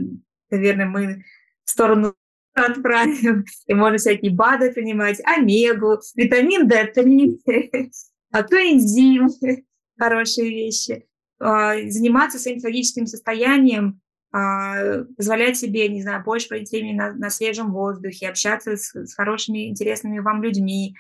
[0.51, 1.24] наверное, мы
[1.64, 2.14] в сторону
[2.55, 7.90] отправим, и можно всякие БАДы принимать, омегу, витамин D3,
[8.32, 9.28] а то энзим,
[9.98, 11.09] хорошие вещи.
[11.40, 14.00] А, заниматься своим психологическим состоянием,
[14.30, 19.14] а, позволять себе, не знаю, больше проводить времени на, на свежем воздухе, общаться с, с
[19.14, 20.94] хорошими, интересными вам людьми,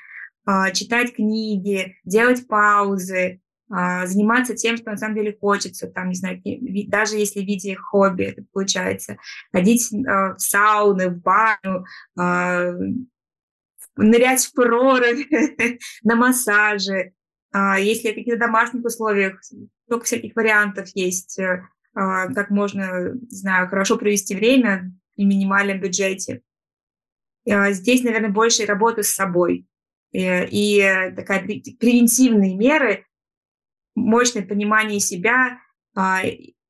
[0.46, 3.40] а, читать книги, делать паузы,
[3.72, 6.42] заниматься тем, что на самом деле хочется, там, не знаю,
[6.88, 9.16] даже если в виде хобби это получается,
[9.52, 11.84] ходить в сауны, в баню,
[13.96, 15.24] нырять в прорубь,
[16.02, 17.12] на массаже,
[17.52, 19.40] если в каких-то домашних условиях,
[19.88, 21.40] только всяких вариантов есть,
[21.92, 26.42] как можно, не знаю, хорошо провести время при минимальном бюджете.
[27.44, 29.66] Здесь, наверное, больше работы с собой.
[30.12, 30.80] Э, и
[31.14, 33.06] такая превентивные меры,
[33.94, 35.58] мощное понимание себя.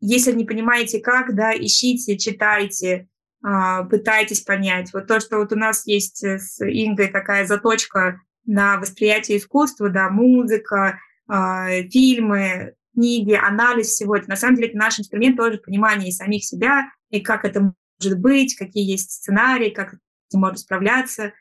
[0.00, 3.08] Если не понимаете как, да, ищите, читайте,
[3.42, 4.92] пытайтесь понять.
[4.92, 10.10] Вот то, что вот у нас есть с Ингой такая заточка на восприятие искусства, да,
[10.10, 10.98] музыка,
[11.28, 14.28] э, фильмы, книги, анализ всего это.
[14.28, 18.56] На самом деле это наш инструмент тоже понимания самих себя и как это может быть,
[18.56, 21.32] какие есть сценарии, как это можно справляться.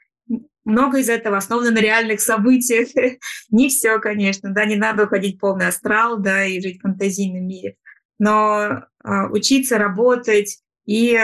[0.65, 2.89] Много из этого основано на реальных событиях.
[3.49, 7.75] не все, конечно, да, не надо уходить полный астрал, да, и жить в фантазийном мире.
[8.19, 11.17] Но э, учиться работать и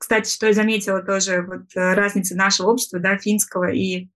[0.00, 4.08] кстати, что я заметила тоже, вот э, разница нашего общества, да, финского и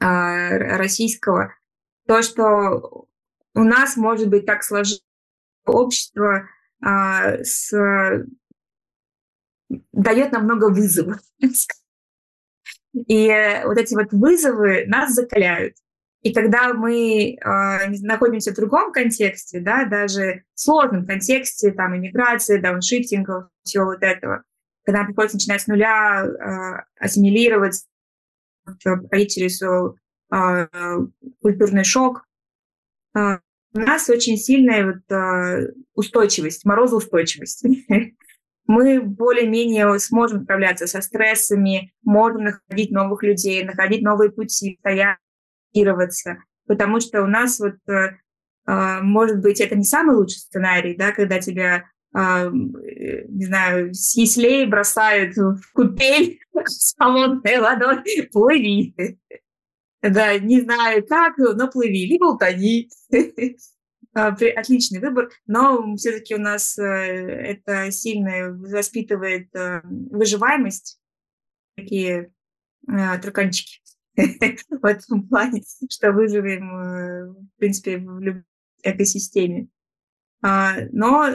[0.00, 1.54] э, российского,
[2.06, 3.06] то, что
[3.54, 5.04] у нас может быть так сложилось
[5.66, 6.48] общество
[6.82, 7.70] э, с
[9.92, 11.20] дает нам много вызовов.
[12.94, 13.28] И
[13.64, 15.76] вот эти вот вызовы нас закаляют.
[16.22, 17.36] И когда мы э,
[18.00, 24.42] находимся в другом контексте, да, даже в сложном контексте, там, иммиграции, дауншифтингов, всего вот этого,
[24.90, 27.84] когда приходится начинать с нуля, э, ассимилировать,
[28.82, 30.68] проходить через э,
[31.40, 32.24] культурный шок.
[33.16, 33.38] Э,
[33.72, 37.64] у нас очень сильная вот, э, устойчивость, морозоустойчивость.
[38.66, 45.18] Мы более-менее сможем справляться со стрессами, можем находить новых людей, находить новые пути, стоять,
[46.66, 48.16] потому что у нас вот, э,
[49.02, 55.36] может быть, это не самый лучший сценарий, да, когда тебя не знаю, с яслей бросают
[55.36, 58.94] в купель с холодной водой, плыви.
[60.02, 62.90] Да, не знаю как, но плыви, либо утони.
[64.12, 71.00] А, отличный выбор, но все-таки у нас э, это сильно воспитывает э, выживаемость,
[71.76, 72.32] такие
[72.86, 73.80] траканчики
[74.16, 78.42] в этом плане, что выживем, в принципе, в любой
[78.82, 79.68] экосистеме.
[80.42, 81.28] А, но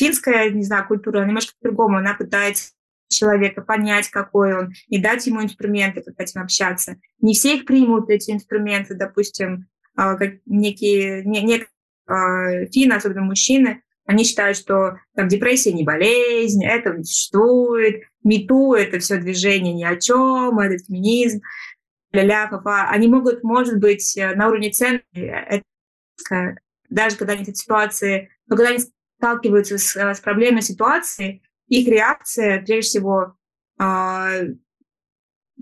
[0.00, 1.98] финская, не знаю, культура немножко по-другому.
[1.98, 2.72] Она пытается
[3.08, 6.96] человека понять, какой он, и дать ему инструменты, как этим общаться.
[7.20, 9.66] Не все их примут, эти инструменты, допустим,
[9.96, 11.66] а, как некие, не, не,
[12.06, 18.74] а, финны, особенно мужчины, они считают, что там, депрессия не болезнь, этого не существует, мету–
[18.74, 21.40] это все движение ни о чем, этот феминизм,
[22.12, 22.88] ля-ля, папа.
[22.88, 25.62] Они могут, может быть, на уровне ценности,
[26.88, 28.80] даже когда они в ситуации, но когда они
[29.20, 33.34] сталкиваются с, э, с проблемой ситуации, их реакция, прежде всего,
[33.78, 34.46] э,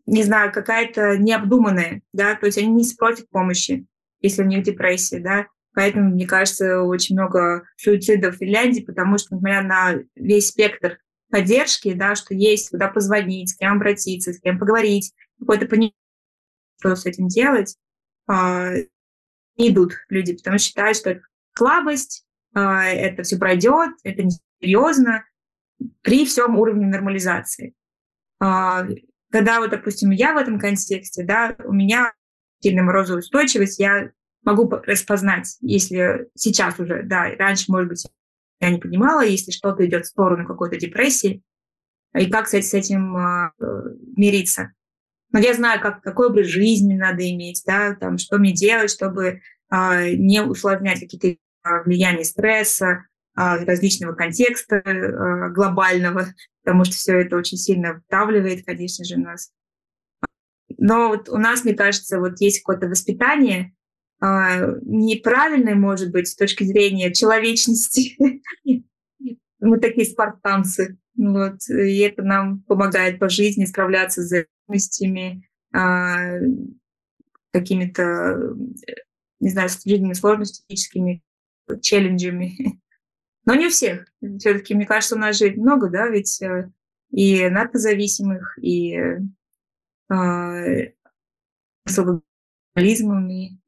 [0.06, 3.84] не знаю, какая-то необдуманная, да, то есть они не спросят помощи,
[4.20, 9.34] если у них депрессия, да, поэтому, мне кажется, очень много суицидов в Финляндии, потому что,
[9.34, 10.98] несмотря на весь спектр
[11.28, 15.94] поддержки, да, что есть, куда позвонить, с кем обратиться, с кем поговорить, какое-то понимание,
[16.78, 17.76] что с этим делать,
[18.30, 18.84] э,
[19.56, 21.22] идут люди, потому что считают, что это
[21.56, 22.24] слабость,
[22.58, 25.24] это все пройдет, это не серьезно,
[26.02, 27.74] при всем уровне нормализации.
[28.40, 28.86] А,
[29.30, 32.12] когда вот, допустим, я в этом контексте, да, у меня
[32.60, 34.10] сильная морозовая устойчивость, я
[34.42, 38.06] могу распознать, если сейчас уже, да, раньше, может быть,
[38.60, 41.42] я не понимала, если что-то идет в сторону какой-то депрессии,
[42.14, 43.50] и как, кстати, с этим э,
[44.16, 44.72] мириться.
[45.30, 49.42] Но я знаю, как, какой образ жизни надо иметь, да, там, что мне делать, чтобы
[49.70, 51.38] э, не усложнять какие-то
[51.84, 53.04] влияние стресса,
[53.40, 56.26] а, различного контекста а, глобального,
[56.64, 59.52] потому что все это очень сильно вдавливает, конечно же, нас.
[60.76, 63.72] Но вот у нас, мне кажется, вот есть какое-то воспитание,
[64.20, 68.16] неправильное, может быть, с точки зрения человечности.
[69.60, 70.98] Мы такие спартанцы.
[71.16, 75.48] Вот, и это нам помогает по жизни справляться с зависимостями,
[77.52, 78.56] какими-то,
[79.40, 81.22] не знаю, с жизненными сложностями,
[81.80, 82.80] челленджами.
[83.44, 84.06] Но не у всех.
[84.38, 86.70] Все-таки, мне кажется, у нас же много, да, ведь э,
[87.10, 90.92] и наркозависимых, и э,
[91.86, 93.58] с алкоголизмом, и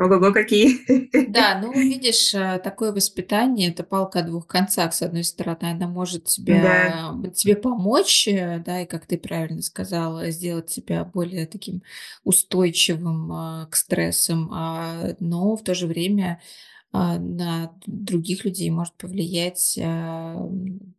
[0.00, 1.28] Ого-го, какие.
[1.28, 4.94] Да, ну, видишь, э, такое воспитание– это палка о двух концах.
[4.94, 7.30] С одной стороны, она может тебе, да.
[7.34, 11.82] тебе помочь, э, да, и, как ты правильно сказала, сделать тебя более таким
[12.24, 16.40] устойчивым к стрессам, а, но в то же время
[16.92, 20.50] на других людей может повлиять а,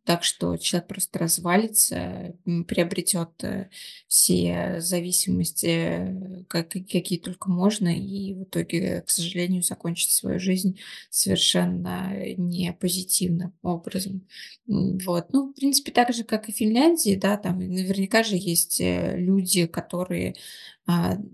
[0.05, 2.34] так, что человек просто развалится,
[2.68, 3.69] приобретет э,
[4.07, 12.13] все зависимости, как, какие только можно, и в итоге, к сожалению, закончит свою жизнь совершенно
[12.38, 14.27] не позитивным образом.
[14.68, 15.34] Вот.
[15.34, 19.18] Ну, в принципе, так же, как и в Финляндии, да, там наверняка же есть э,
[19.18, 20.35] люди, которые
[20.80, 20.80] а,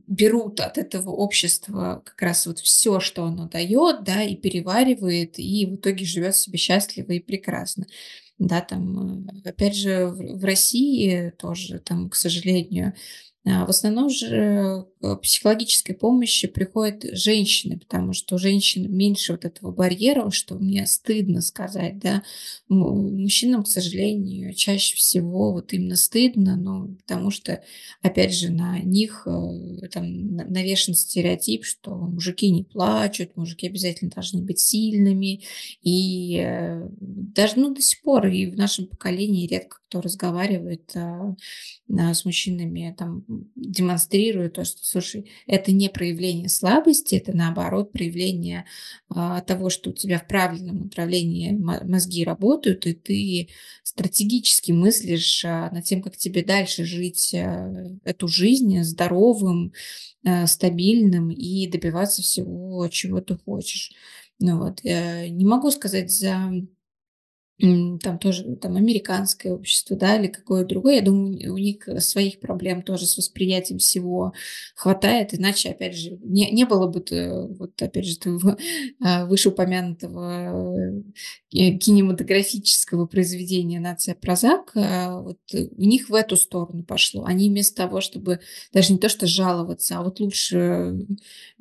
[0.07, 5.65] берут от этого общества как раз вот все, что оно дает, да, и переваривает, и
[5.65, 7.85] в итоге живет себе счастливо и прекрасно.
[8.39, 12.93] Да, там, э, опять же, в России тоже, там, к сожалению,
[13.45, 14.85] а, в основном же
[15.21, 21.41] психологической помощи приходят женщины, потому что у женщин меньше вот этого барьера, что мне стыдно
[21.41, 22.23] сказать, да.
[22.67, 27.63] Мужчинам, к сожалению, чаще всего вот именно стыдно, ну, потому что,
[28.01, 34.41] опять же, на них э, там навешен стереотип, что мужики не плачут, мужики обязательно должны
[34.41, 35.41] быть сильными,
[35.81, 41.35] и э, даже, ну, до сих пор и в нашем поколении редко кто разговаривает а,
[41.97, 43.23] а, с мужчинами, там,
[43.55, 48.65] демонстрирует то, что, слушай, это не проявление слабости, это наоборот проявление
[49.09, 53.49] а, того, что у тебя в правильном направлении мозги работают, и ты
[53.83, 57.73] стратегически мыслишь а, над тем, как тебе дальше жить а,
[58.03, 59.73] эту жизнь здоровым,
[60.25, 63.91] а, стабильным и добиваться всего, чего ты хочешь.
[64.39, 66.51] Ну вот, я не могу сказать за
[67.59, 70.95] там тоже там американское общество, да, или какое другое.
[70.97, 74.33] Я думаю, у них своих проблем тоже с восприятием всего
[74.75, 77.03] хватает, иначе, опять же, не, не было бы,
[77.57, 78.57] вот, опять же, того
[79.03, 81.01] а, вышеупомянутого
[81.51, 87.25] э, кинематографического произведения «Нация Прозак», а, вот у них в эту сторону пошло.
[87.25, 88.39] Они вместо того, чтобы
[88.71, 91.07] даже не то что жаловаться, а вот лучше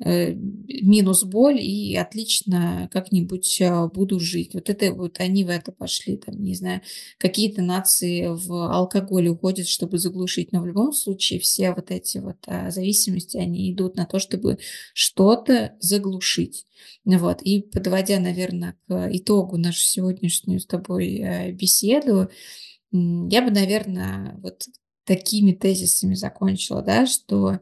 [0.03, 4.53] э, минус боль и отлично как-нибудь а, буду жить.
[4.53, 6.81] Вот это вот они в это пошли пошли, там, не знаю,
[7.17, 12.35] какие-то нации в алкоголь уходят, чтобы заглушить, но в любом случае все вот эти вот
[12.45, 14.57] а, зависимости, они идут на то, чтобы
[14.93, 16.65] что-то заглушить.
[17.05, 17.41] Вот.
[17.41, 22.29] И подводя, наверное, к итогу нашу сегодняшнюю с тобой а, беседу,
[22.91, 24.65] я бы, наверное, вот
[25.05, 27.61] такими тезисами закончила, да, что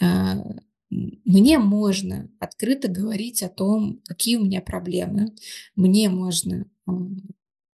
[0.00, 0.42] а,
[0.90, 5.34] мне можно открыто говорить о том, какие у меня проблемы.
[5.76, 6.66] Мне можно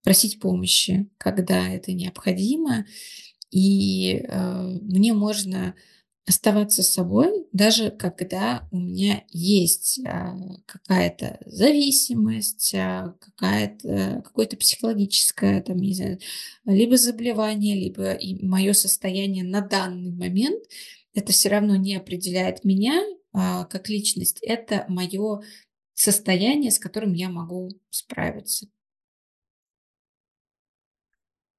[0.08, 2.86] просить помощи, когда это необходимо.
[3.52, 5.76] И э, мне можно
[6.26, 10.30] оставаться собой, даже когда у меня есть э,
[10.66, 16.20] какая-то зависимость, э, какая-то, какое-то психологическое, там, не знаю,
[16.64, 20.64] либо заболевание, либо и мое состояние на данный момент,
[21.14, 25.42] это все равно не определяет меня э, как личность, это мое
[25.96, 28.68] состояние, с которым я могу справиться.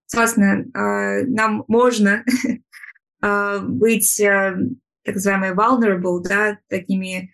[0.08, 2.24] Согласна, а, нам можно
[3.20, 4.56] а, быть а,
[5.04, 7.30] так называемые vulnerable, да, такими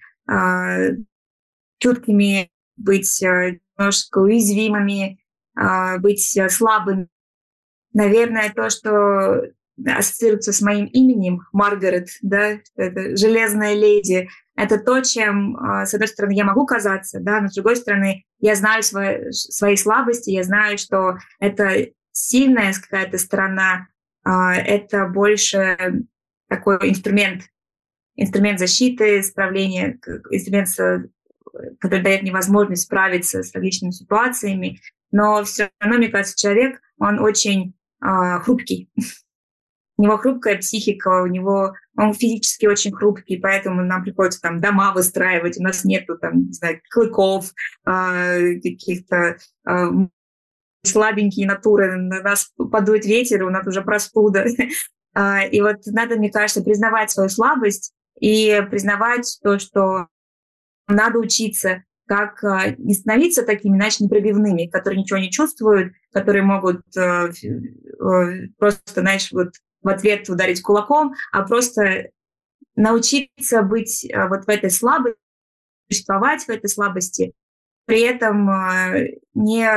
[1.79, 5.19] чуткими, быть немножко уязвимыми,
[5.99, 7.09] быть слабыми.
[7.93, 9.43] Наверное, то, что
[9.85, 16.33] ассоциируется с моим именем, Маргарет, да, это железная леди, это то, чем, с одной стороны,
[16.33, 20.79] я могу казаться, да, но с другой стороны, я знаю свои, свои слабости, я знаю,
[20.79, 23.89] что это сильная какая-то сторона,
[24.25, 26.07] а, это больше
[26.49, 27.43] такой инструмент,
[28.17, 29.99] инструмент защиты, справления,
[30.31, 30.69] инструмент,
[31.81, 34.81] который дает мне возможность справиться с различными ситуациями.
[35.11, 38.91] Но все равно, мне кажется, человек, он очень э, хрупкий.
[39.97, 44.93] У него хрупкая психика, у него он физически очень хрупкий, поэтому нам приходится там дома
[44.93, 47.53] выстраивать, у нас нету там, не знаю, клыков,
[47.87, 49.37] э, каких-то
[50.85, 54.47] слабенькие натуры, на нас подует ветер, у нас уже простуда.
[55.17, 60.09] А, и вот надо, мне кажется, признавать свою слабость и признавать то, что
[60.89, 66.83] надо учиться, как а, не становиться такими, иначе непробивными, которые ничего не чувствуют, которые могут
[66.97, 72.09] э, э, просто, знаешь, вот в ответ ударить кулаком, а просто
[72.75, 75.17] научиться быть э, вот в этой слабости,
[75.89, 77.35] существовать в этой слабости,
[77.87, 78.51] при этом
[79.35, 79.69] не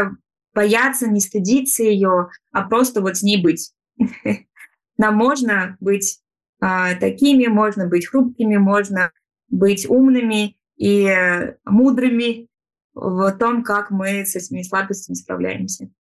[0.58, 3.74] бояться, не стыдиться ее, а просто вот с ней быть.
[4.98, 6.20] Нам можно быть
[6.60, 9.12] а, такими, можно быть хрупкими, можно
[9.50, 12.48] быть умными и э, мудрыми
[12.96, 15.92] в том, как мы с этими слабостями справляемся.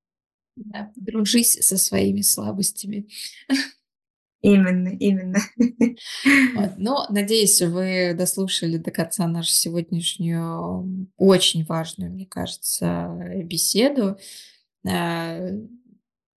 [0.55, 3.07] Да, дружись со своими слабостями.
[4.41, 5.39] Именно, именно.
[6.55, 6.73] Вот.
[6.77, 13.09] Но, надеюсь, вы дослушали до конца нашу сегодняшнюю очень важную, мне кажется,
[13.43, 14.17] беседу.
[14.87, 15.39] А,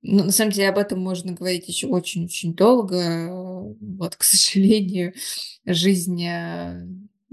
[0.02, 3.28] ну, на самом деле об этом можно говорить еще очень-очень долго.
[3.80, 5.12] Вот, к сожалению,
[5.66, 6.86] жизнь э,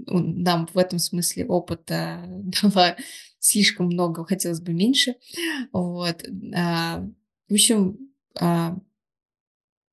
[0.06, 2.22] нам в этом смысле опыта
[2.62, 2.96] дала
[3.38, 5.14] слишком много, хотелось бы меньше.
[5.72, 6.24] Вот.
[6.54, 7.06] А,
[7.48, 7.96] в общем,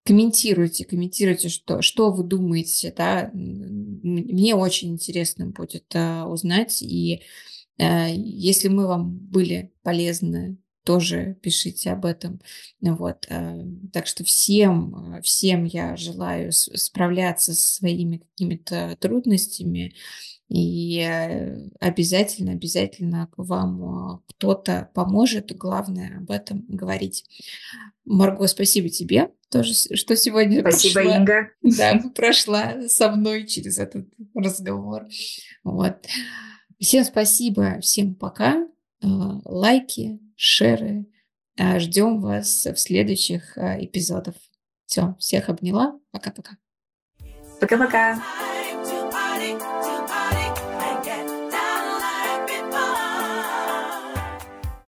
[0.05, 7.23] комментируйте, комментируйте, что, что вы думаете, да, мне очень интересно будет а, узнать, и
[7.79, 12.39] а, если мы вам были полезны, тоже пишите об этом,
[12.81, 13.59] вот, а,
[13.91, 19.95] так что всем, всем я желаю справляться со своими какими-то трудностями,
[20.47, 25.55] и э, обязательно, обязательно вам кто-то поможет.
[25.57, 27.25] Главное об этом говорить.
[28.05, 31.49] Марго, спасибо тебе тоже, что сегодня Спасибо, прошла, Инга.
[31.61, 35.07] Да, прошла со мной через этот разговор.
[35.63, 36.05] Вот.
[36.79, 38.67] Всем спасибо, всем пока.
[39.01, 41.05] А, лайки, шеры.
[41.57, 44.35] А, ждем вас в следующих а, эпизодах.
[44.85, 45.97] Все, всех обняла.
[46.11, 46.57] Пока-пока.
[47.59, 48.21] Пока-пока.